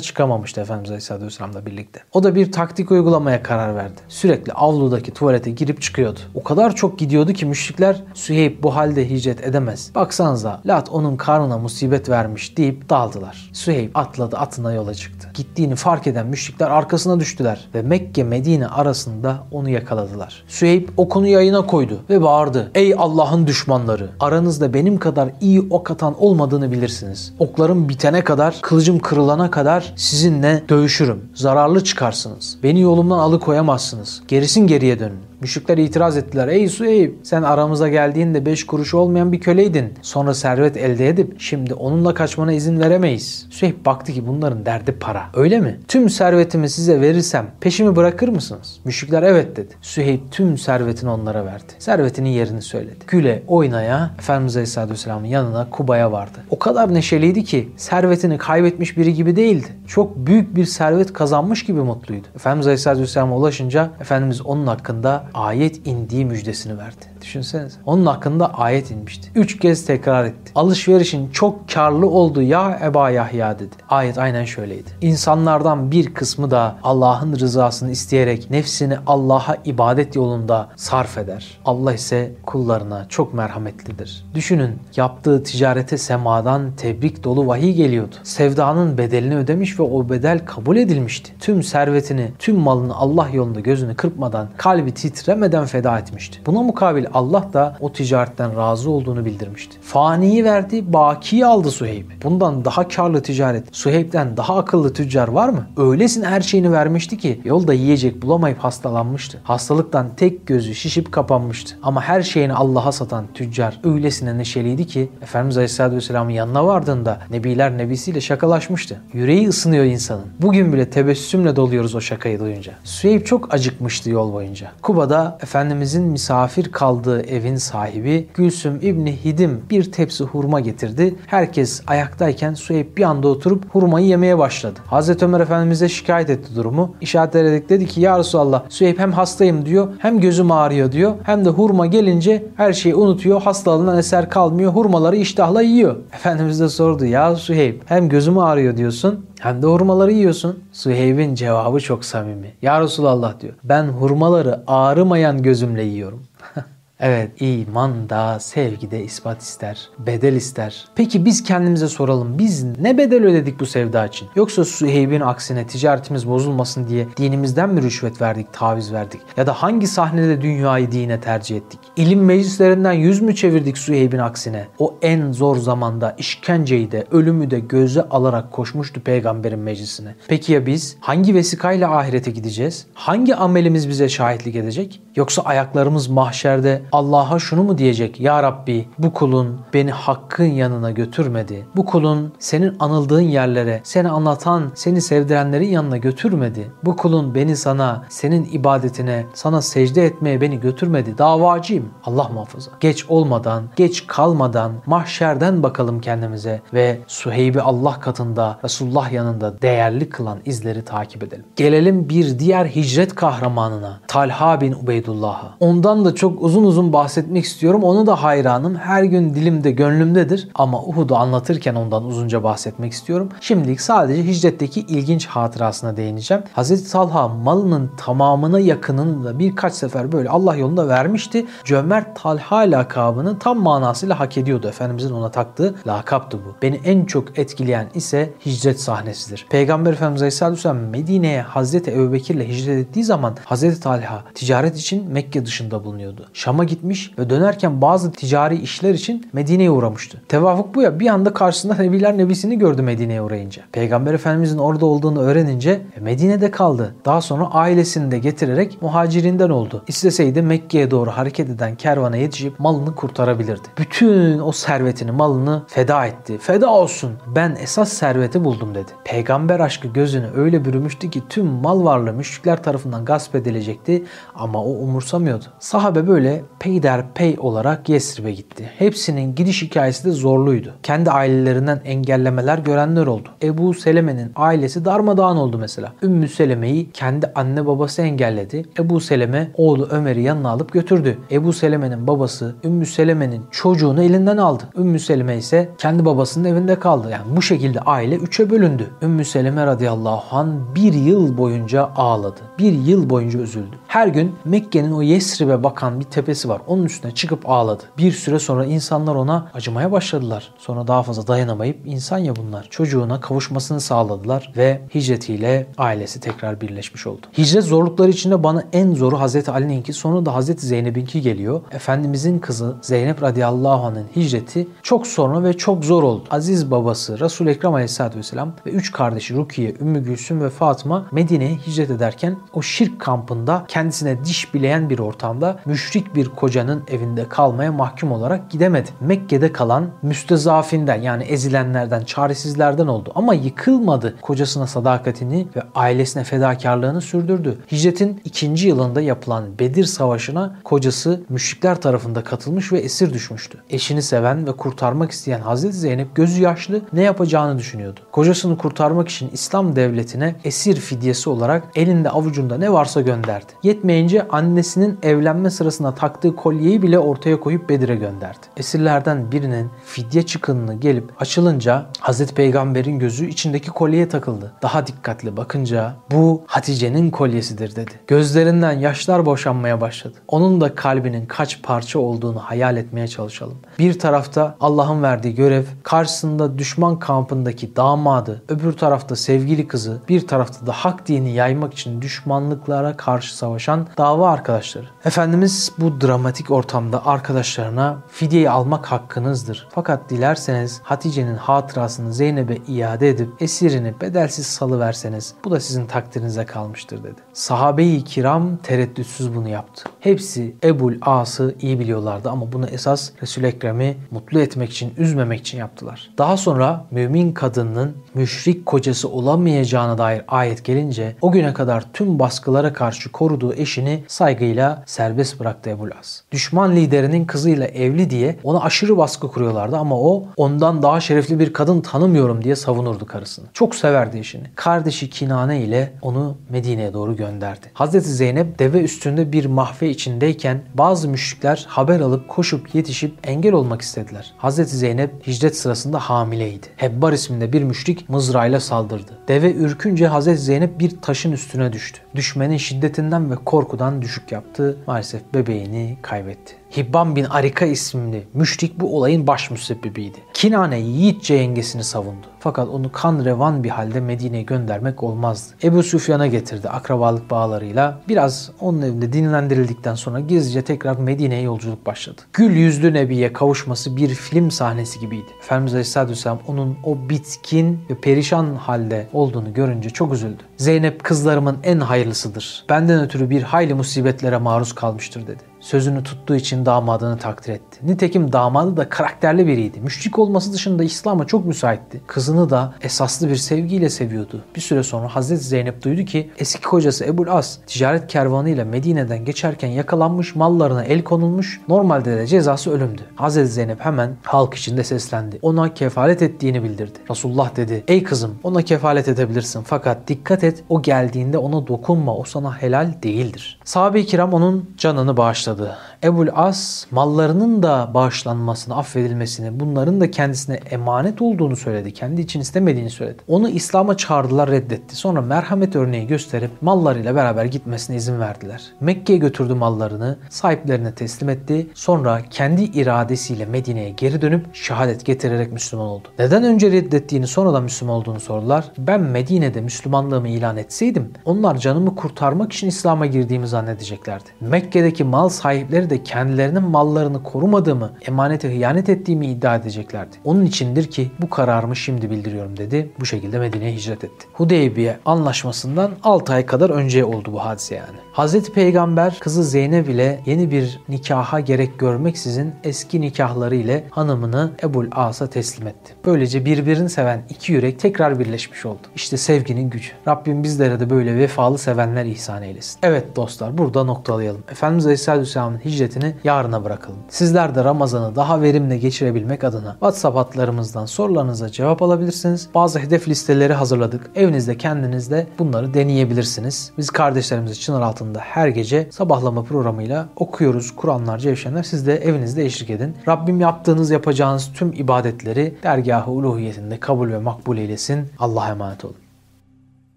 çıkamamıştı 0.00 0.60
Efendimiz 0.60 0.90
Aleyhisselatü 0.90 1.26
Vesselam'la 1.26 1.66
birlikte. 1.66 2.00
O 2.12 2.22
da 2.22 2.34
bir 2.34 2.52
taktik 2.52 2.90
uygulamaya 2.90 3.42
karar 3.42 3.76
verdi. 3.76 4.00
Sürekli 4.08 4.52
avludaki 4.52 5.14
tuvalete 5.14 5.50
girip 5.50 5.82
çıkıyordu. 5.82 6.20
O 6.34 6.42
kadar 6.42 6.74
çok 6.74 6.98
gidiyordu 6.98 7.32
ki 7.32 7.46
müşrikler 7.46 8.02
Süheyb 8.14 8.62
bu 8.62 8.76
halde 8.76 9.10
hicret 9.10 9.44
edemez. 9.44 9.90
Baksanıza 9.94 10.60
Lat 10.66 10.88
onun 10.90 11.16
karnına 11.16 11.58
musibet 11.58 12.08
vermiş 12.08 12.56
deyip 12.56 12.90
daldılar. 12.90 13.50
Süheyb 13.52 13.90
atladı 13.94 14.36
atına 14.36 14.72
yola 14.72 14.94
çıktı. 14.94 15.28
Gittiğini 15.34 15.74
fark 15.74 16.06
eden 16.06 16.26
müşrikler 16.26 16.70
arkasına 16.70 17.20
düştüler 17.26 17.68
ve 17.74 17.82
Mekke 17.82 18.24
Medine 18.24 18.66
arasında 18.66 19.38
onu 19.52 19.68
yakaladılar. 19.68 20.44
Süheyb 20.48 20.88
okunu 20.96 21.26
yayına 21.26 21.66
koydu 21.66 21.98
ve 22.10 22.22
bağırdı. 22.22 22.70
Ey 22.74 22.94
Allah'ın 22.98 23.46
düşmanları! 23.46 24.10
Aranızda 24.20 24.74
benim 24.74 24.98
kadar 24.98 25.28
iyi 25.40 25.66
ok 25.70 25.90
atan 25.90 26.22
olmadığını 26.22 26.72
bilirsiniz. 26.72 27.32
Oklarım 27.38 27.88
bitene 27.88 28.24
kadar, 28.24 28.58
kılıcım 28.62 28.98
kırılana 28.98 29.50
kadar 29.50 29.92
sizinle 29.96 30.62
dövüşürüm. 30.68 31.20
Zararlı 31.34 31.84
çıkarsınız. 31.84 32.58
Beni 32.62 32.80
yolumdan 32.80 33.18
alıkoyamazsınız. 33.18 34.22
Gerisin 34.28 34.66
geriye 34.66 34.98
dönün. 34.98 35.20
Müşrikler 35.40 35.78
itiraz 35.78 36.16
ettiler. 36.16 36.48
Ey 36.48 36.68
Süheyb 36.68 37.12
sen 37.22 37.42
aramıza 37.42 37.88
geldiğinde 37.88 38.46
beş 38.46 38.66
kuruş 38.66 38.94
olmayan 38.94 39.32
bir 39.32 39.40
köleydin. 39.40 39.94
Sonra 40.02 40.34
servet 40.34 40.76
elde 40.76 41.08
edip 41.08 41.40
şimdi 41.40 41.74
onunla 41.74 42.14
kaçmana 42.14 42.52
izin 42.52 42.80
veremeyiz. 42.80 43.46
Süheyb 43.50 43.84
baktı 43.86 44.12
ki 44.12 44.26
bunların 44.26 44.66
derdi 44.66 44.92
para. 44.92 45.22
Öyle 45.34 45.60
mi? 45.60 45.80
Tüm 45.88 46.10
servetimi 46.10 46.70
size 46.70 47.00
verirsem 47.00 47.46
peşimi 47.60 47.96
bırakır 47.96 48.28
mısınız? 48.28 48.80
Müşrikler 48.84 49.22
evet 49.22 49.56
dedi. 49.56 49.74
Süheyb 49.82 50.20
tüm 50.30 50.58
servetini 50.58 51.10
onlara 51.10 51.44
verdi. 51.44 51.72
Servetinin 51.78 52.28
yerini 52.28 52.62
söyledi. 52.62 52.96
Güle 53.06 53.42
oynaya 53.46 54.10
Efendimiz 54.18 54.56
Aleyhisselatü 54.56 54.92
Vesselam'ın 54.92 55.26
yanına 55.26 55.70
Kuba'ya 55.70 56.12
vardı. 56.12 56.38
O 56.50 56.58
kadar 56.58 56.94
neşeliydi 56.94 57.44
ki 57.44 57.68
servetini 57.76 58.38
kaybetmiş 58.38 58.96
biri 58.96 59.14
gibi 59.14 59.36
değildi. 59.36 59.68
Çok 59.86 60.16
büyük 60.16 60.56
bir 60.56 60.64
servet 60.64 61.12
kazanmış 61.12 61.64
gibi 61.64 61.80
mutluydu. 61.80 62.26
Efendimiz 62.34 62.66
Aleyhisselatü 62.66 63.02
Vesselam'a 63.02 63.36
ulaşınca 63.36 63.90
Efendimiz 64.00 64.42
onun 64.42 64.66
hakkında 64.66 65.25
ayet 65.34 65.86
indiği 65.86 66.24
müjdesini 66.24 66.78
verdi. 66.78 67.15
Düşünsenize. 67.26 67.78
Onun 67.86 68.06
hakkında 68.06 68.54
ayet 68.54 68.90
inmişti. 68.90 69.30
Üç 69.34 69.58
kez 69.58 69.86
tekrar 69.86 70.24
etti. 70.24 70.52
Alışverişin 70.54 71.30
çok 71.30 71.68
karlı 71.68 72.06
oldu 72.10 72.42
ya 72.42 72.80
Eba 72.84 73.10
Yahya 73.10 73.58
dedi. 73.58 73.74
Ayet 73.90 74.18
aynen 74.18 74.44
şöyleydi. 74.44 74.90
İnsanlardan 75.00 75.90
bir 75.90 76.14
kısmı 76.14 76.50
da 76.50 76.76
Allah'ın 76.82 77.36
rızasını 77.38 77.90
isteyerek 77.90 78.50
nefsini 78.50 78.96
Allah'a 79.06 79.56
ibadet 79.64 80.16
yolunda 80.16 80.68
sarf 80.76 81.18
eder. 81.18 81.58
Allah 81.64 81.94
ise 81.94 82.32
kullarına 82.46 83.06
çok 83.08 83.34
merhametlidir. 83.34 84.24
Düşünün 84.34 84.78
yaptığı 84.96 85.42
ticarete 85.42 85.98
semadan 85.98 86.72
tebrik 86.76 87.24
dolu 87.24 87.46
vahiy 87.46 87.74
geliyordu. 87.74 88.14
Sevdanın 88.22 88.98
bedelini 88.98 89.36
ödemiş 89.36 89.80
ve 89.80 89.82
o 89.82 90.08
bedel 90.08 90.46
kabul 90.46 90.76
edilmişti. 90.76 91.32
Tüm 91.40 91.62
servetini, 91.62 92.32
tüm 92.38 92.56
malını 92.56 92.94
Allah 92.94 93.28
yolunda 93.32 93.60
gözünü 93.60 93.94
kırpmadan, 93.94 94.48
kalbi 94.56 94.94
titremeden 94.94 95.66
feda 95.66 95.98
etmişti. 95.98 96.40
Buna 96.46 96.62
mukabil 96.62 97.06
Allah 97.16 97.50
da 97.52 97.76
o 97.80 97.92
ticaretten 97.92 98.56
razı 98.56 98.90
olduğunu 98.90 99.24
bildirmişti. 99.24 99.76
Faniyi 99.82 100.44
verdi, 100.44 100.92
bakiyi 100.92 101.46
aldı 101.46 101.70
Suheyb. 101.70 102.04
Bundan 102.22 102.64
daha 102.64 102.88
karlı 102.88 103.22
ticaret, 103.22 103.76
Suheyb'den 103.76 104.36
daha 104.36 104.56
akıllı 104.56 104.92
tüccar 104.92 105.28
var 105.28 105.48
mı? 105.48 105.66
Öylesin 105.76 106.22
her 106.22 106.40
şeyini 106.40 106.72
vermişti 106.72 107.18
ki 107.18 107.40
yolda 107.44 107.74
yiyecek 107.74 108.22
bulamayıp 108.22 108.58
hastalanmıştı. 108.58 109.40
Hastalıktan 109.44 110.06
tek 110.16 110.46
gözü 110.46 110.74
şişip 110.74 111.12
kapanmıştı. 111.12 111.78
Ama 111.82 112.02
her 112.02 112.22
şeyini 112.22 112.52
Allah'a 112.54 112.92
satan 112.92 113.24
tüccar 113.34 113.80
öylesine 113.84 114.38
neşeliydi 114.38 114.86
ki 114.86 115.08
Efendimiz 115.22 115.56
Aleyhisselatü 115.56 115.96
Vesselam'ın 115.96 116.30
yanına 116.30 116.66
vardığında 116.66 117.20
Nebiler 117.30 117.78
Nebisiyle 117.78 118.20
şakalaşmıştı. 118.20 119.00
Yüreği 119.12 119.48
ısınıyor 119.48 119.84
insanın. 119.84 120.26
Bugün 120.40 120.72
bile 120.72 120.90
tebessümle 120.90 121.56
doluyoruz 121.56 121.94
o 121.94 122.00
şakayı 122.00 122.40
duyunca. 122.40 122.72
Süheyb 122.84 123.24
çok 123.24 123.54
acıkmıştı 123.54 124.10
yol 124.10 124.32
boyunca. 124.32 124.70
Kuba'da 124.82 125.38
Efendimizin 125.42 126.02
misafir 126.02 126.72
kaldığı 126.72 127.05
evin 127.14 127.56
sahibi 127.56 128.28
Gülsüm 128.34 128.78
İbni 128.82 129.24
Hidim 129.24 129.62
bir 129.70 129.92
tepsi 129.92 130.24
hurma 130.24 130.60
getirdi. 130.60 131.14
Herkes 131.26 131.82
ayaktayken 131.86 132.54
Süheyb 132.54 132.96
bir 132.96 133.02
anda 133.02 133.28
oturup 133.28 133.64
hurmayı 133.74 134.06
yemeye 134.06 134.38
başladı. 134.38 134.80
Hazreti 134.86 135.24
Ömer 135.24 135.40
Efendimiz'e 135.40 135.88
şikayet 135.88 136.30
etti 136.30 136.56
durumu. 136.56 136.94
İşaret 137.00 137.36
ederek 137.36 137.68
dedi 137.68 137.86
ki 137.86 138.00
ya 138.00 138.18
Resulallah 138.18 138.62
Süheyb 138.68 138.98
hem 138.98 139.12
hastayım 139.12 139.66
diyor 139.66 139.88
hem 139.98 140.20
gözüm 140.20 140.50
ağrıyor 140.50 140.92
diyor 140.92 141.14
hem 141.22 141.44
de 141.44 141.48
hurma 141.48 141.86
gelince 141.86 142.44
her 142.56 142.72
şeyi 142.72 142.94
unutuyor 142.94 143.42
hastalığından 143.42 143.98
eser 143.98 144.30
kalmıyor 144.30 144.72
hurmaları 144.72 145.16
iştahla 145.16 145.62
yiyor. 145.62 145.96
Efendimiz 146.12 146.60
de 146.60 146.68
sordu 146.68 147.04
ya 147.04 147.36
Süheyb 147.36 147.82
hem 147.86 148.08
gözüm 148.08 148.38
ağrıyor 148.38 148.76
diyorsun 148.76 149.26
hem 149.40 149.62
de 149.62 149.66
hurmaları 149.66 150.12
yiyorsun. 150.12 150.64
Süheyb'in 150.72 151.34
cevabı 151.34 151.80
çok 151.80 152.04
samimi. 152.04 152.52
Ya 152.62 152.80
Resulallah 152.80 153.40
diyor 153.40 153.54
ben 153.64 153.84
hurmaları 153.84 154.62
ağrımayan 154.66 155.42
gözümle 155.42 155.82
yiyorum. 155.82 156.22
Evet 157.00 157.30
iman 157.40 158.10
da 158.10 158.40
sevgi 158.40 158.90
de 158.90 159.04
ispat 159.04 159.42
ister. 159.42 159.88
Bedel 159.98 160.32
ister. 160.32 160.84
Peki 160.94 161.24
biz 161.24 161.42
kendimize 161.42 161.88
soralım. 161.88 162.38
Biz 162.38 162.64
ne 162.64 162.98
bedel 162.98 163.24
ödedik 163.24 163.60
bu 163.60 163.66
sevda 163.66 164.06
için? 164.06 164.28
Yoksa 164.36 164.64
Süheyb'in 164.64 165.20
aksine 165.20 165.66
ticaretimiz 165.66 166.28
bozulmasın 166.28 166.88
diye 166.88 167.06
dinimizden 167.16 167.70
mi 167.70 167.82
rüşvet 167.82 168.20
verdik, 168.20 168.52
taviz 168.52 168.92
verdik? 168.92 169.20
Ya 169.36 169.46
da 169.46 169.52
hangi 169.52 169.86
sahnede 169.86 170.42
dünyayı 170.42 170.92
dine 170.92 171.20
tercih 171.20 171.56
ettik? 171.56 171.80
İlim 171.96 172.24
meclislerinden 172.24 172.92
yüz 172.92 173.22
mü 173.22 173.34
çevirdik 173.34 173.78
Süheyb'in 173.78 174.18
aksine? 174.18 174.66
O 174.78 174.94
en 175.02 175.32
zor 175.32 175.56
zamanda 175.56 176.14
işkenceyi 176.18 176.92
de 176.92 177.04
ölümü 177.10 177.50
de 177.50 177.60
göze 177.60 178.02
alarak 178.02 178.52
koşmuştu 178.52 179.00
peygamberin 179.00 179.58
meclisine. 179.58 180.14
Peki 180.28 180.52
ya 180.52 180.66
biz? 180.66 180.96
Hangi 181.00 181.34
vesikayla 181.34 181.96
ahirete 181.96 182.30
gideceğiz? 182.30 182.86
Hangi 182.94 183.36
amelimiz 183.36 183.88
bize 183.88 184.08
şahitlik 184.08 184.56
edecek? 184.56 185.00
Yoksa 185.16 185.42
ayaklarımız 185.42 186.08
mahşerde 186.08 186.82
Allah'a 186.92 187.38
şunu 187.38 187.62
mu 187.62 187.78
diyecek? 187.78 188.20
Ya 188.20 188.42
Rabbi 188.42 188.88
bu 188.98 189.12
kulun 189.12 189.60
beni 189.74 189.90
hakkın 189.90 190.44
yanına 190.44 190.90
götürmedi. 190.90 191.66
Bu 191.76 191.84
kulun 191.84 192.32
senin 192.38 192.76
anıldığın 192.80 193.20
yerlere, 193.20 193.80
seni 193.84 194.08
anlatan, 194.08 194.70
seni 194.74 195.00
sevdirenlerin 195.00 195.68
yanına 195.68 195.96
götürmedi. 195.96 196.70
Bu 196.84 196.96
kulun 196.96 197.34
beni 197.34 197.56
sana, 197.56 198.04
senin 198.08 198.48
ibadetine, 198.52 199.26
sana 199.34 199.62
secde 199.62 200.06
etmeye 200.06 200.40
beni 200.40 200.60
götürmedi. 200.60 201.18
Davacıyım. 201.18 201.90
Allah 202.04 202.28
muhafaza. 202.28 202.70
Geç 202.80 203.04
olmadan, 203.08 203.62
geç 203.76 204.06
kalmadan 204.06 204.72
mahşerden 204.86 205.62
bakalım 205.62 206.00
kendimize 206.00 206.62
ve 206.74 206.98
Suheyb'i 207.06 207.60
Allah 207.60 208.00
katında, 208.00 208.58
Resulullah 208.64 209.12
yanında 209.12 209.62
değerli 209.62 210.08
kılan 210.08 210.38
izleri 210.44 210.84
takip 210.84 211.22
edelim. 211.22 211.44
Gelelim 211.56 212.08
bir 212.08 212.38
diğer 212.38 212.66
hicret 212.66 213.14
kahramanına. 213.14 214.00
Talha 214.08 214.60
bin 214.60 214.72
Ubeydullah'a. 214.72 215.54
Ondan 215.60 216.04
da 216.04 216.14
çok 216.14 216.42
uzun 216.42 216.64
uzun 216.64 216.75
uzun 216.76 216.92
bahsetmek 216.92 217.44
istiyorum. 217.44 217.82
Onu 217.82 218.06
da 218.06 218.22
hayranım. 218.22 218.74
Her 218.74 219.02
gün 219.02 219.34
dilimde, 219.34 219.70
gönlümdedir. 219.70 220.48
Ama 220.54 220.82
Uhud'u 220.82 221.16
anlatırken 221.16 221.74
ondan 221.74 222.04
uzunca 222.04 222.42
bahsetmek 222.42 222.92
istiyorum. 222.92 223.28
Şimdilik 223.40 223.80
sadece 223.80 224.24
hicretteki 224.24 224.80
ilginç 224.80 225.26
hatırasına 225.26 225.96
değineceğim. 225.96 226.42
Hazreti 226.52 226.90
Talha 226.92 227.28
malının 227.28 227.90
tamamına 227.96 228.60
yakınını 228.60 229.24
da 229.24 229.38
birkaç 229.38 229.72
sefer 229.72 230.12
böyle 230.12 230.28
Allah 230.28 230.56
yolunda 230.56 230.88
vermişti. 230.88 231.46
Cömert 231.64 232.22
Talha 232.22 232.56
lakabını 232.56 233.38
tam 233.38 233.58
manasıyla 233.58 234.20
hak 234.20 234.38
ediyordu. 234.38 234.68
Efendimizin 234.68 235.14
ona 235.14 235.30
taktığı 235.30 235.74
lakaptı 235.86 236.38
bu. 236.38 236.54
Beni 236.62 236.80
en 236.84 237.04
çok 237.04 237.38
etkileyen 237.38 237.88
ise 237.94 238.32
hicret 238.46 238.80
sahnesidir. 238.80 239.46
Peygamber 239.50 239.92
Efendimiz 239.92 240.22
Aleyhisselatü 240.22 240.56
Vesselam 240.56 240.76
Medine'ye 240.76 241.42
Hazreti 241.42 241.90
Ebubekir 241.90 242.34
ile 242.34 242.48
hicret 242.48 242.78
ettiği 242.88 243.04
zaman 243.04 243.36
Hazreti 243.44 243.80
Talha 243.80 244.24
ticaret 244.34 244.76
için 244.76 245.12
Mekke 245.12 245.46
dışında 245.46 245.84
bulunuyordu. 245.84 246.26
Şam'a 246.32 246.65
gitmiş 246.66 247.12
ve 247.18 247.30
dönerken 247.30 247.80
bazı 247.80 248.12
ticari 248.12 248.56
işler 248.56 248.94
için 248.94 249.28
Medine'ye 249.32 249.70
uğramıştı. 249.70 250.22
Tevafuk 250.28 250.74
bu 250.74 250.82
ya 250.82 251.00
bir 251.00 251.06
anda 251.06 251.34
karşısında 251.34 251.74
Nebiler 251.74 252.18
Nebisi'ni 252.18 252.58
gördü 252.58 252.82
Medine'ye 252.82 253.22
uğrayınca. 253.22 253.62
Peygamber 253.72 254.14
Efendimizin 254.14 254.58
orada 254.58 254.86
olduğunu 254.86 255.20
öğrenince 255.20 255.80
e, 255.96 256.00
Medine'de 256.00 256.50
kaldı. 256.50 256.94
Daha 257.04 257.20
sonra 257.20 257.44
ailesini 257.44 258.10
de 258.10 258.18
getirerek 258.18 258.82
muhacirinden 258.82 259.50
oldu. 259.50 259.82
İsteseydi 259.88 260.42
Mekke'ye 260.42 260.90
doğru 260.90 261.10
hareket 261.10 261.50
eden 261.50 261.74
kervana 261.76 262.16
yetişip 262.16 262.60
malını 262.60 262.94
kurtarabilirdi. 262.94 263.68
Bütün 263.78 264.38
o 264.38 264.52
servetini, 264.52 265.12
malını 265.12 265.62
feda 265.66 266.06
etti. 266.06 266.38
Feda 266.38 266.70
olsun 266.70 267.12
ben 267.34 267.56
esas 267.60 267.88
serveti 267.88 268.44
buldum 268.44 268.74
dedi. 268.74 268.90
Peygamber 269.04 269.60
aşkı 269.60 269.88
gözünü 269.88 270.26
öyle 270.36 270.64
bürümüştü 270.64 271.10
ki 271.10 271.22
tüm 271.28 271.46
mal 271.46 271.84
varlığı 271.84 272.12
müşrikler 272.12 272.62
tarafından 272.62 273.04
gasp 273.04 273.34
edilecekti 273.34 274.04
ama 274.34 274.64
o 274.64 274.70
umursamıyordu. 274.70 275.44
Sahabe 275.58 276.08
böyle 276.08 276.42
peyderpey 276.60 277.36
olarak 277.38 277.88
Yesrib'e 277.88 278.32
gitti. 278.32 278.70
Hepsinin 278.78 279.34
gidiş 279.34 279.62
hikayesi 279.62 280.04
de 280.04 280.10
zorluydu. 280.10 280.74
Kendi 280.82 281.10
ailelerinden 281.10 281.80
engellemeler 281.84 282.58
görenler 282.58 283.06
oldu. 283.06 283.28
Ebu 283.42 283.74
Seleme'nin 283.74 284.32
ailesi 284.36 284.84
darmadağın 284.84 285.36
oldu 285.36 285.58
mesela. 285.58 285.92
Ümmü 286.02 286.28
Seleme'yi 286.28 286.90
kendi 286.90 287.32
anne 287.34 287.66
babası 287.66 288.02
engelledi. 288.02 288.64
Ebu 288.78 289.00
Seleme 289.00 289.50
oğlu 289.54 289.88
Ömer'i 289.90 290.22
yanına 290.22 290.50
alıp 290.50 290.72
götürdü. 290.72 291.18
Ebu 291.30 291.52
Seleme'nin 291.52 292.06
babası 292.06 292.54
Ümmü 292.64 292.86
Seleme'nin 292.86 293.42
çocuğunu 293.50 294.02
elinden 294.02 294.36
aldı. 294.36 294.64
Ümmü 294.78 295.00
Seleme 295.00 295.36
ise 295.36 295.68
kendi 295.78 296.04
babasının 296.04 296.48
evinde 296.48 296.78
kaldı. 296.78 297.08
Yani 297.10 297.36
bu 297.36 297.42
şekilde 297.42 297.80
aile 297.80 298.16
üçe 298.16 298.50
bölündü. 298.50 298.90
Ümmü 299.02 299.24
Seleme 299.24 299.66
radıyallahu 299.66 300.36
an 300.36 300.74
bir 300.74 300.92
yıl 300.92 301.38
boyunca 301.38 301.90
ağladı. 301.96 302.40
Bir 302.58 302.72
yıl 302.72 303.10
boyunca 303.10 303.40
üzüldü. 303.40 303.76
Her 303.88 304.06
gün 304.06 304.34
Mekke'nin 304.44 304.92
o 304.92 305.02
Yesrib'e 305.02 305.62
bakan 305.62 306.00
bir 306.00 306.04
tepesi 306.04 306.45
var. 306.48 306.60
Onun 306.66 306.84
üstüne 306.84 307.14
çıkıp 307.14 307.48
ağladı. 307.50 307.82
Bir 307.98 308.12
süre 308.12 308.38
sonra 308.38 308.64
insanlar 308.64 309.14
ona 309.14 309.50
acımaya 309.54 309.92
başladılar. 309.92 310.52
Sonra 310.58 310.86
daha 310.86 311.02
fazla 311.02 311.26
dayanamayıp 311.26 311.86
insan 311.86 312.18
ya 312.18 312.36
bunlar. 312.36 312.66
Çocuğuna 312.70 313.20
kavuşmasını 313.20 313.80
sağladılar 313.80 314.52
ve 314.56 314.80
hicretiyle 314.94 315.66
ailesi 315.78 316.20
tekrar 316.20 316.60
birleşmiş 316.60 317.06
oldu. 317.06 317.26
Hicret 317.38 317.64
zorlukları 317.64 318.10
içinde 318.10 318.42
bana 318.42 318.64
en 318.72 318.94
zoru 318.94 319.20
Hazreti 319.20 319.50
Ali'ninki 319.50 319.92
sonra 319.92 320.26
da 320.26 320.34
Hazreti 320.34 320.66
Zeynep'inki 320.66 321.20
geliyor. 321.20 321.60
Efendimizin 321.72 322.38
kızı 322.38 322.76
Zeynep 322.82 323.22
radıyallahu 323.22 323.86
anh'ın 323.86 324.06
hicreti 324.16 324.68
çok 324.82 325.06
sonra 325.06 325.44
ve 325.44 325.52
çok 325.52 325.84
zor 325.84 326.02
oldu. 326.02 326.24
Aziz 326.30 326.70
babası 326.70 327.20
Resul-i 327.20 327.50
Ekrem 327.50 327.74
aleyhissalatü 327.74 328.18
vesselam 328.18 328.52
ve 328.66 328.70
üç 328.70 328.92
kardeşi 328.92 329.36
Rukiye, 329.36 329.74
Ümmü 329.80 330.04
Gülsüm 330.04 330.40
ve 330.40 330.50
Fatıma 330.50 331.06
Medine'ye 331.12 331.56
hicret 331.66 331.90
ederken 331.90 332.36
o 332.52 332.62
şirk 332.62 333.00
kampında 333.00 333.64
kendisine 333.68 334.24
diş 334.24 334.54
bileyen 334.54 334.90
bir 334.90 334.98
ortamda 334.98 335.60
müşrik 335.66 336.14
bir 336.14 336.28
kocanın 336.36 336.82
evinde 336.90 337.28
kalmaya 337.28 337.72
mahkum 337.72 338.12
olarak 338.12 338.50
gidemedi. 338.50 338.88
Mekke'de 339.00 339.52
kalan 339.52 339.86
müstezafinden 340.02 341.02
yani 341.02 341.22
ezilenlerden, 341.22 342.04
çaresizlerden 342.04 342.86
oldu. 342.86 343.12
Ama 343.14 343.34
yıkılmadı. 343.34 344.14
Kocasına 344.22 344.66
sadakatini 344.66 345.46
ve 345.56 345.62
ailesine 345.74 346.24
fedakarlığını 346.24 347.00
sürdürdü. 347.00 347.58
Hicretin 347.72 348.20
ikinci 348.24 348.68
yılında 348.68 349.00
yapılan 349.00 349.58
Bedir 349.58 349.84
Savaşı'na 349.84 350.56
kocası 350.64 351.20
müşrikler 351.28 351.80
tarafında 351.80 352.24
katılmış 352.24 352.72
ve 352.72 352.78
esir 352.78 353.12
düşmüştü. 353.12 353.58
Eşini 353.70 354.02
seven 354.02 354.46
ve 354.46 354.52
kurtarmak 354.52 355.10
isteyen 355.10 355.40
Hazreti 355.40 355.76
Zeynep 355.76 356.14
gözü 356.14 356.42
yaşlı 356.42 356.80
ne 356.92 357.02
yapacağını 357.02 357.58
düşünüyordu. 357.58 358.00
Kocasını 358.12 358.58
kurtarmak 358.58 359.08
için 359.08 359.30
İslam 359.32 359.76
devletine 359.76 360.34
esir 360.44 360.76
fidyesi 360.76 361.30
olarak 361.30 361.64
elinde 361.74 362.10
avucunda 362.10 362.58
ne 362.58 362.72
varsa 362.72 363.00
gönderdi. 363.00 363.52
Yetmeyince 363.62 364.28
annesinin 364.28 364.98
evlenme 365.02 365.50
sırasında 365.50 365.94
taktığı 365.94 366.25
taktığı 366.26 366.42
kolyeyi 366.42 366.82
bile 366.82 366.98
ortaya 366.98 367.40
koyup 367.40 367.68
Bedir'e 367.68 367.94
gönderdi. 367.96 368.46
Esirlerden 368.56 369.32
birinin 369.32 369.70
fidye 369.84 370.22
çıkınını 370.22 370.74
gelip 370.74 371.12
açılınca 371.20 371.86
Hazreti 372.00 372.34
Peygamber'in 372.34 372.98
gözü 372.98 373.28
içindeki 373.28 373.70
kolyeye 373.70 374.08
takıldı. 374.08 374.52
Daha 374.62 374.86
dikkatli 374.86 375.36
bakınca 375.36 375.94
bu 376.12 376.42
Hatice'nin 376.46 377.10
kolyesidir 377.10 377.76
dedi. 377.76 377.90
Gözlerinden 378.06 378.72
yaşlar 378.72 379.26
boşanmaya 379.26 379.80
başladı. 379.80 380.14
Onun 380.28 380.60
da 380.60 380.74
kalbinin 380.74 381.26
kaç 381.26 381.62
parça 381.62 381.98
olduğunu 381.98 382.38
hayal 382.38 382.76
etmeye 382.76 383.08
çalışalım. 383.08 383.58
Bir 383.78 383.98
tarafta 383.98 384.56
Allah'ın 384.60 385.02
verdiği 385.02 385.34
görev, 385.34 385.64
karşısında 385.82 386.58
düşman 386.58 386.98
kampındaki 386.98 387.76
damadı, 387.76 388.42
öbür 388.48 388.72
tarafta 388.72 389.16
sevgili 389.16 389.68
kızı, 389.68 390.00
bir 390.08 390.26
tarafta 390.26 390.66
da 390.66 390.72
hak 390.72 391.08
dini 391.08 391.32
yaymak 391.32 391.72
için 391.72 392.02
düşmanlıklara 392.02 392.96
karşı 392.96 393.36
savaşan 393.36 393.86
dava 393.98 394.30
arkadaşları. 394.30 394.86
Efendimiz 395.04 395.72
bu 395.78 396.00
dramatik 396.16 396.50
ortamda 396.50 397.06
arkadaşlarına 397.06 397.98
fidyeyi 398.08 398.50
almak 398.50 398.86
hakkınızdır. 398.86 399.68
Fakat 399.70 400.10
dilerseniz 400.10 400.80
Hatice'nin 400.82 401.36
hatırasını 401.36 402.12
Zeynep'e 402.12 402.56
iade 402.72 403.08
edip 403.08 403.28
esirini 403.40 404.00
bedelsiz 404.00 404.46
salıverseniz 404.46 405.34
bu 405.44 405.50
da 405.50 405.60
sizin 405.60 405.86
takdirinize 405.86 406.44
kalmıştır 406.44 407.04
dedi. 407.04 407.20
Sahabe-i 407.32 408.04
kiram 408.04 408.56
tereddütsüz 408.56 409.34
bunu 409.34 409.48
yaptı. 409.48 409.90
Hepsi 410.00 410.56
Ebul 410.64 410.94
As'ı 411.00 411.54
iyi 411.60 411.78
biliyorlardı 411.78 412.30
ama 412.30 412.52
bunu 412.52 412.66
esas 412.66 413.10
Resul-i 413.22 413.46
Ekrem'i 413.46 413.96
mutlu 414.10 414.40
etmek 414.40 414.70
için, 414.70 414.94
üzmemek 414.96 415.40
için 415.40 415.58
yaptılar. 415.58 416.10
Daha 416.18 416.36
sonra 416.36 416.84
mümin 416.90 417.32
kadının 417.32 417.96
müşrik 418.14 418.66
kocası 418.66 419.08
olamayacağına 419.08 419.98
dair 419.98 420.22
ayet 420.28 420.64
gelince 420.64 421.16
o 421.20 421.32
güne 421.32 421.54
kadar 421.54 421.92
tüm 421.92 422.18
baskılara 422.18 422.72
karşı 422.72 423.12
koruduğu 423.12 423.54
eşini 423.54 424.04
saygıyla 424.08 424.82
serbest 424.86 425.40
bıraktı 425.40 425.70
Ebul 425.70 425.90
As. 426.00 426.05
Düşman 426.32 426.76
liderinin 426.76 427.24
kızıyla 427.24 427.66
evli 427.66 428.10
diye 428.10 428.36
ona 428.44 428.60
aşırı 428.60 428.96
baskı 428.96 429.28
kuruyorlardı 429.28 429.76
ama 429.76 430.00
o 430.00 430.24
ondan 430.36 430.82
daha 430.82 431.00
şerefli 431.00 431.38
bir 431.38 431.52
kadın 431.52 431.80
tanımıyorum 431.80 432.44
diye 432.44 432.56
savunurdu 432.56 433.06
karısını. 433.06 433.46
Çok 433.52 433.74
severdi 433.74 434.18
eşini. 434.18 434.44
Kardeşi 434.54 435.10
Kinane 435.10 435.60
ile 435.60 435.92
onu 436.02 436.36
Medine'ye 436.50 436.92
doğru 436.92 437.16
gönderdi. 437.16 437.66
Hazreti 437.74 438.08
Zeynep 438.08 438.58
deve 438.58 438.80
üstünde 438.80 439.32
bir 439.32 439.44
mahve 439.46 439.90
içindeyken 439.90 440.62
bazı 440.74 441.08
müşrikler 441.08 441.66
haber 441.68 442.00
alıp 442.00 442.28
koşup 442.28 442.74
yetişip 442.74 443.28
engel 443.28 443.52
olmak 443.52 443.82
istediler. 443.82 444.34
Hazreti 444.38 444.76
Zeynep 444.76 445.26
hicret 445.26 445.56
sırasında 445.56 445.98
hamileydi. 445.98 446.66
Hebbar 446.76 447.12
isminde 447.12 447.52
bir 447.52 447.62
müşrik 447.62 448.08
mızrağıyla 448.08 448.60
saldırdı. 448.60 449.12
Deve 449.28 449.52
ürkünce 449.52 450.06
Hazreti 450.06 450.40
Zeynep 450.40 450.80
bir 450.80 451.00
taşın 451.02 451.32
üstüne 451.32 451.72
düştü. 451.72 452.00
Düşmenin 452.14 452.56
şiddetinden 452.56 453.30
ve 453.30 453.34
korkudan 453.34 454.02
düşük 454.02 454.32
yaptı. 454.32 454.76
Maalesef 454.86 455.34
bebeğini 455.34 455.95
kaybetti. 456.02 456.54
Hibban 456.76 457.16
bin 457.16 457.24
Arika 457.24 457.66
isimli 457.66 458.28
müşrik 458.34 458.80
bu 458.80 458.96
olayın 458.96 459.26
baş 459.26 459.50
müsebbibiydi. 459.50 460.18
Kinane 460.34 460.80
yiğitçe 460.80 461.34
yengesini 461.34 461.84
savundu. 461.84 462.26
Fakat 462.40 462.68
onu 462.68 462.92
kan 462.92 463.24
revan 463.24 463.64
bir 463.64 463.70
halde 463.70 464.00
Medine'ye 464.00 464.42
göndermek 464.42 465.02
olmazdı. 465.02 465.54
Ebu 465.62 465.82
Süfyan'a 465.82 466.26
getirdi 466.26 466.68
akrabalık 466.68 467.30
bağlarıyla. 467.30 468.00
Biraz 468.08 468.50
onun 468.60 468.82
evinde 468.82 469.12
dinlendirildikten 469.12 469.94
sonra 469.94 470.20
gizlice 470.20 470.62
tekrar 470.62 470.96
Medine'ye 470.96 471.40
yolculuk 471.40 471.86
başladı. 471.86 472.22
Gül 472.32 472.56
yüzlü 472.56 472.94
Nebi'ye 472.94 473.32
kavuşması 473.32 473.96
bir 473.96 474.08
film 474.08 474.50
sahnesi 474.50 475.00
gibiydi. 475.00 475.30
Efendimiz 475.38 475.72
Aleyhisselatü 475.72 476.10
Vesselam 476.10 476.38
onun 476.46 476.76
o 476.84 477.08
bitkin 477.08 477.80
ve 477.90 478.00
perişan 478.00 478.54
halde 478.54 479.08
olduğunu 479.12 479.54
görünce 479.54 479.90
çok 479.90 480.12
üzüldü. 480.12 480.42
Zeynep 480.56 481.04
kızlarımın 481.04 481.58
en 481.62 481.80
hayırlısıdır. 481.80 482.64
Benden 482.68 483.04
ötürü 483.04 483.30
bir 483.30 483.42
hayli 483.42 483.74
musibetlere 483.74 484.38
maruz 484.38 484.74
kalmıştır 484.74 485.26
dedi 485.26 485.55
sözünü 485.66 486.02
tuttuğu 486.02 486.36
için 486.36 486.66
damadını 486.66 487.18
takdir 487.18 487.52
etti. 487.52 487.75
Nitekim 487.82 488.32
damadı 488.32 488.76
da 488.76 488.88
karakterli 488.88 489.46
biriydi. 489.46 489.80
Müşrik 489.80 490.18
olması 490.18 490.52
dışında 490.52 490.84
İslam'a 490.84 491.26
çok 491.26 491.44
müsaitti. 491.44 492.00
Kızını 492.06 492.50
da 492.50 492.74
esaslı 492.82 493.28
bir 493.28 493.36
sevgiyle 493.36 493.90
seviyordu. 493.90 494.44
Bir 494.56 494.60
süre 494.60 494.82
sonra 494.82 495.08
Hazreti 495.08 495.44
Zeynep 495.44 495.82
duydu 495.82 496.04
ki 496.04 496.30
eski 496.38 496.62
kocası 496.62 497.04
Ebul 497.04 497.26
As 497.26 497.58
ticaret 497.66 498.06
kervanıyla 498.06 498.64
Medine'den 498.64 499.24
geçerken 499.24 499.68
yakalanmış 499.68 500.34
mallarına 500.34 500.84
el 500.84 501.04
konulmuş. 501.04 501.60
Normalde 501.68 502.16
de 502.16 502.26
cezası 502.26 502.70
ölümdü. 502.70 503.02
Hazreti 503.14 503.48
Zeynep 503.48 503.80
hemen 503.80 504.16
halk 504.22 504.54
içinde 504.54 504.84
seslendi. 504.84 505.38
Ona 505.42 505.74
kefalet 505.74 506.22
ettiğini 506.22 506.62
bildirdi. 506.62 506.98
Resulullah 507.10 507.56
dedi 507.56 507.84
ey 507.88 508.02
kızım 508.02 508.38
ona 508.42 508.62
kefalet 508.62 509.08
edebilirsin 509.08 509.62
fakat 509.62 510.08
dikkat 510.08 510.44
et 510.44 510.64
o 510.68 510.82
geldiğinde 510.82 511.38
ona 511.38 511.66
dokunma 511.66 512.16
o 512.16 512.24
sana 512.24 512.62
helal 512.62 512.94
değildir. 513.02 513.58
Sahabe-i 513.64 514.06
kiram 514.06 514.32
onun 514.32 514.70
canını 514.78 515.16
bağışladı. 515.16 515.76
Ebul 516.04 516.28
As 516.34 516.86
mallarının 516.90 517.62
da 517.62 517.90
bağışlanmasını, 517.94 518.76
affedilmesini, 518.76 519.60
bunların 519.60 520.00
da 520.00 520.10
kendisine 520.10 520.54
emanet 520.70 521.22
olduğunu 521.22 521.56
söyledi. 521.56 521.92
Kendi 521.92 522.20
için 522.20 522.40
istemediğini 522.40 522.90
söyledi. 522.90 523.22
Onu 523.28 523.48
İslam'a 523.48 523.96
çağırdılar, 523.96 524.50
reddetti. 524.50 524.96
Sonra 524.96 525.20
merhamet 525.20 525.76
örneği 525.76 526.06
gösterip 526.06 526.50
mallarıyla 526.60 527.14
beraber 527.14 527.44
gitmesine 527.44 527.96
izin 527.96 528.20
verdiler. 528.20 528.62
Mekke'ye 528.80 529.18
götürdü 529.18 529.54
mallarını, 529.54 530.18
sahiplerine 530.30 530.94
teslim 530.94 531.28
etti. 531.28 531.66
Sonra 531.74 532.22
kendi 532.30 532.62
iradesiyle 532.62 533.46
Medine'ye 533.46 533.90
geri 533.90 534.22
dönüp 534.22 534.54
şehadet 534.54 535.04
getirerek 535.04 535.52
Müslüman 535.52 535.86
oldu. 535.86 536.08
Neden 536.18 536.44
önce 536.44 536.72
reddettiğini 536.72 537.26
sonradan 537.26 537.62
Müslüman 537.62 537.96
olduğunu 537.96 538.20
sordular. 538.20 538.64
Ben 538.78 539.00
Medine'de 539.00 539.60
Müslümanlığımı 539.60 540.28
ilan 540.28 540.56
etseydim 540.56 541.12
onlar 541.24 541.58
canımı 541.58 541.96
kurtarmak 541.96 542.52
için 542.52 542.68
İslam'a 542.68 543.06
girdiğimi 543.06 543.48
zannedeceklerdi. 543.48 544.24
Mekke'deki 544.40 545.04
mal 545.04 545.28
sahipleri 545.28 545.85
de 545.90 546.02
kendilerinin 546.02 546.62
mallarını 546.62 547.22
korumadığımı, 547.22 547.92
emanete 548.06 548.48
hıyanet 548.48 548.88
ettiğimi 548.88 549.26
iddia 549.26 549.56
edeceklerdi. 549.56 550.16
Onun 550.24 550.44
içindir 550.44 550.90
ki 550.90 551.10
bu 551.20 551.30
kararımı 551.30 551.76
şimdi 551.76 552.10
bildiriyorum 552.10 552.56
dedi. 552.56 552.92
Bu 553.00 553.06
şekilde 553.06 553.38
Medine'ye 553.38 553.72
hicret 553.72 554.04
etti. 554.04 554.26
Hudeybiye 554.32 554.98
anlaşmasından 555.04 555.90
6 556.02 556.32
ay 556.32 556.46
kadar 556.46 556.70
önce 556.70 557.04
oldu 557.04 557.32
bu 557.32 557.44
hadise 557.44 557.74
yani. 557.74 558.05
Hazreti 558.16 558.52
Peygamber 558.52 559.18
kızı 559.20 559.44
Zeynep 559.44 559.88
ile 559.88 560.20
yeni 560.26 560.50
bir 560.50 560.80
nikaha 560.88 561.40
gerek 561.40 561.78
görmeksizin 561.78 562.54
eski 562.64 563.00
nikahları 563.00 563.56
ile 563.56 563.84
hanımını 563.90 564.52
Ebul 564.62 564.86
As'a 564.90 565.26
teslim 565.26 565.66
etti. 565.66 565.94
Böylece 566.04 566.44
birbirini 566.44 566.90
seven 566.90 567.22
iki 567.28 567.52
yürek 567.52 567.80
tekrar 567.80 568.18
birleşmiş 568.18 568.66
oldu. 568.66 568.80
İşte 568.94 569.16
sevginin 569.16 569.70
gücü. 569.70 569.90
Rabbim 570.08 570.42
bizlere 570.42 570.80
de 570.80 570.90
böyle 570.90 571.18
vefalı 571.18 571.58
sevenler 571.58 572.04
ihsan 572.04 572.42
eylesin. 572.42 572.78
Evet 572.82 573.16
dostlar 573.16 573.58
burada 573.58 573.84
noktalayalım. 573.84 574.44
Efendimiz 574.50 574.86
Aleyhisselatü 574.86 575.20
Vesselam'ın 575.20 575.64
hicretini 575.64 576.14
yarına 576.24 576.64
bırakalım. 576.64 576.98
Sizler 577.08 577.54
de 577.54 577.64
Ramazan'ı 577.64 578.16
daha 578.16 578.42
verimli 578.42 578.80
geçirebilmek 578.80 579.44
adına 579.44 579.72
WhatsApp 579.72 580.16
hatlarımızdan 580.16 580.86
sorularınıza 580.86 581.48
cevap 581.48 581.82
alabilirsiniz. 581.82 582.48
Bazı 582.54 582.78
hedef 582.78 583.08
listeleri 583.08 583.52
hazırladık. 583.52 584.10
Evinizde 584.14 584.56
kendinizde 584.58 585.26
bunları 585.38 585.74
deneyebilirsiniz. 585.74 586.72
Biz 586.78 586.90
kardeşlerimiz 586.90 587.60
Çınar 587.60 587.82
altında 588.06 588.18
her 588.18 588.48
gece 588.48 588.86
sabahlama 588.90 589.42
programıyla 589.42 590.08
okuyoruz 590.16 590.76
Kur'anlar, 590.76 591.18
Cevşenler. 591.18 591.62
Siz 591.62 591.86
de 591.86 591.96
evinizde 591.96 592.44
eşlik 592.44 592.70
edin. 592.70 592.96
Rabbim 593.08 593.40
yaptığınız, 593.40 593.90
yapacağınız 593.90 594.50
tüm 594.54 594.72
ibadetleri 594.72 595.54
dergahı 595.62 596.10
uluhiyetinde 596.10 596.80
kabul 596.80 597.12
ve 597.12 597.18
makbul 597.18 597.58
eylesin. 597.58 598.06
Allah'a 598.18 598.50
emanet 598.50 598.84
olun. 598.84 598.96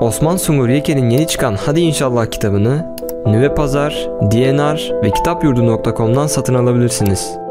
Osman 0.00 0.36
Sungur 0.36 0.68
Yeke'nin 0.68 1.10
yeni 1.10 1.26
çıkan 1.26 1.56
Hadi 1.66 1.80
İnşallah 1.80 2.26
kitabını 2.26 2.96
Nüve 3.26 3.54
Pazar, 3.54 4.08
DNR 4.30 5.02
ve 5.02 5.10
kitapyurdu.com'dan 5.10 6.26
satın 6.26 6.54
alabilirsiniz. 6.54 7.41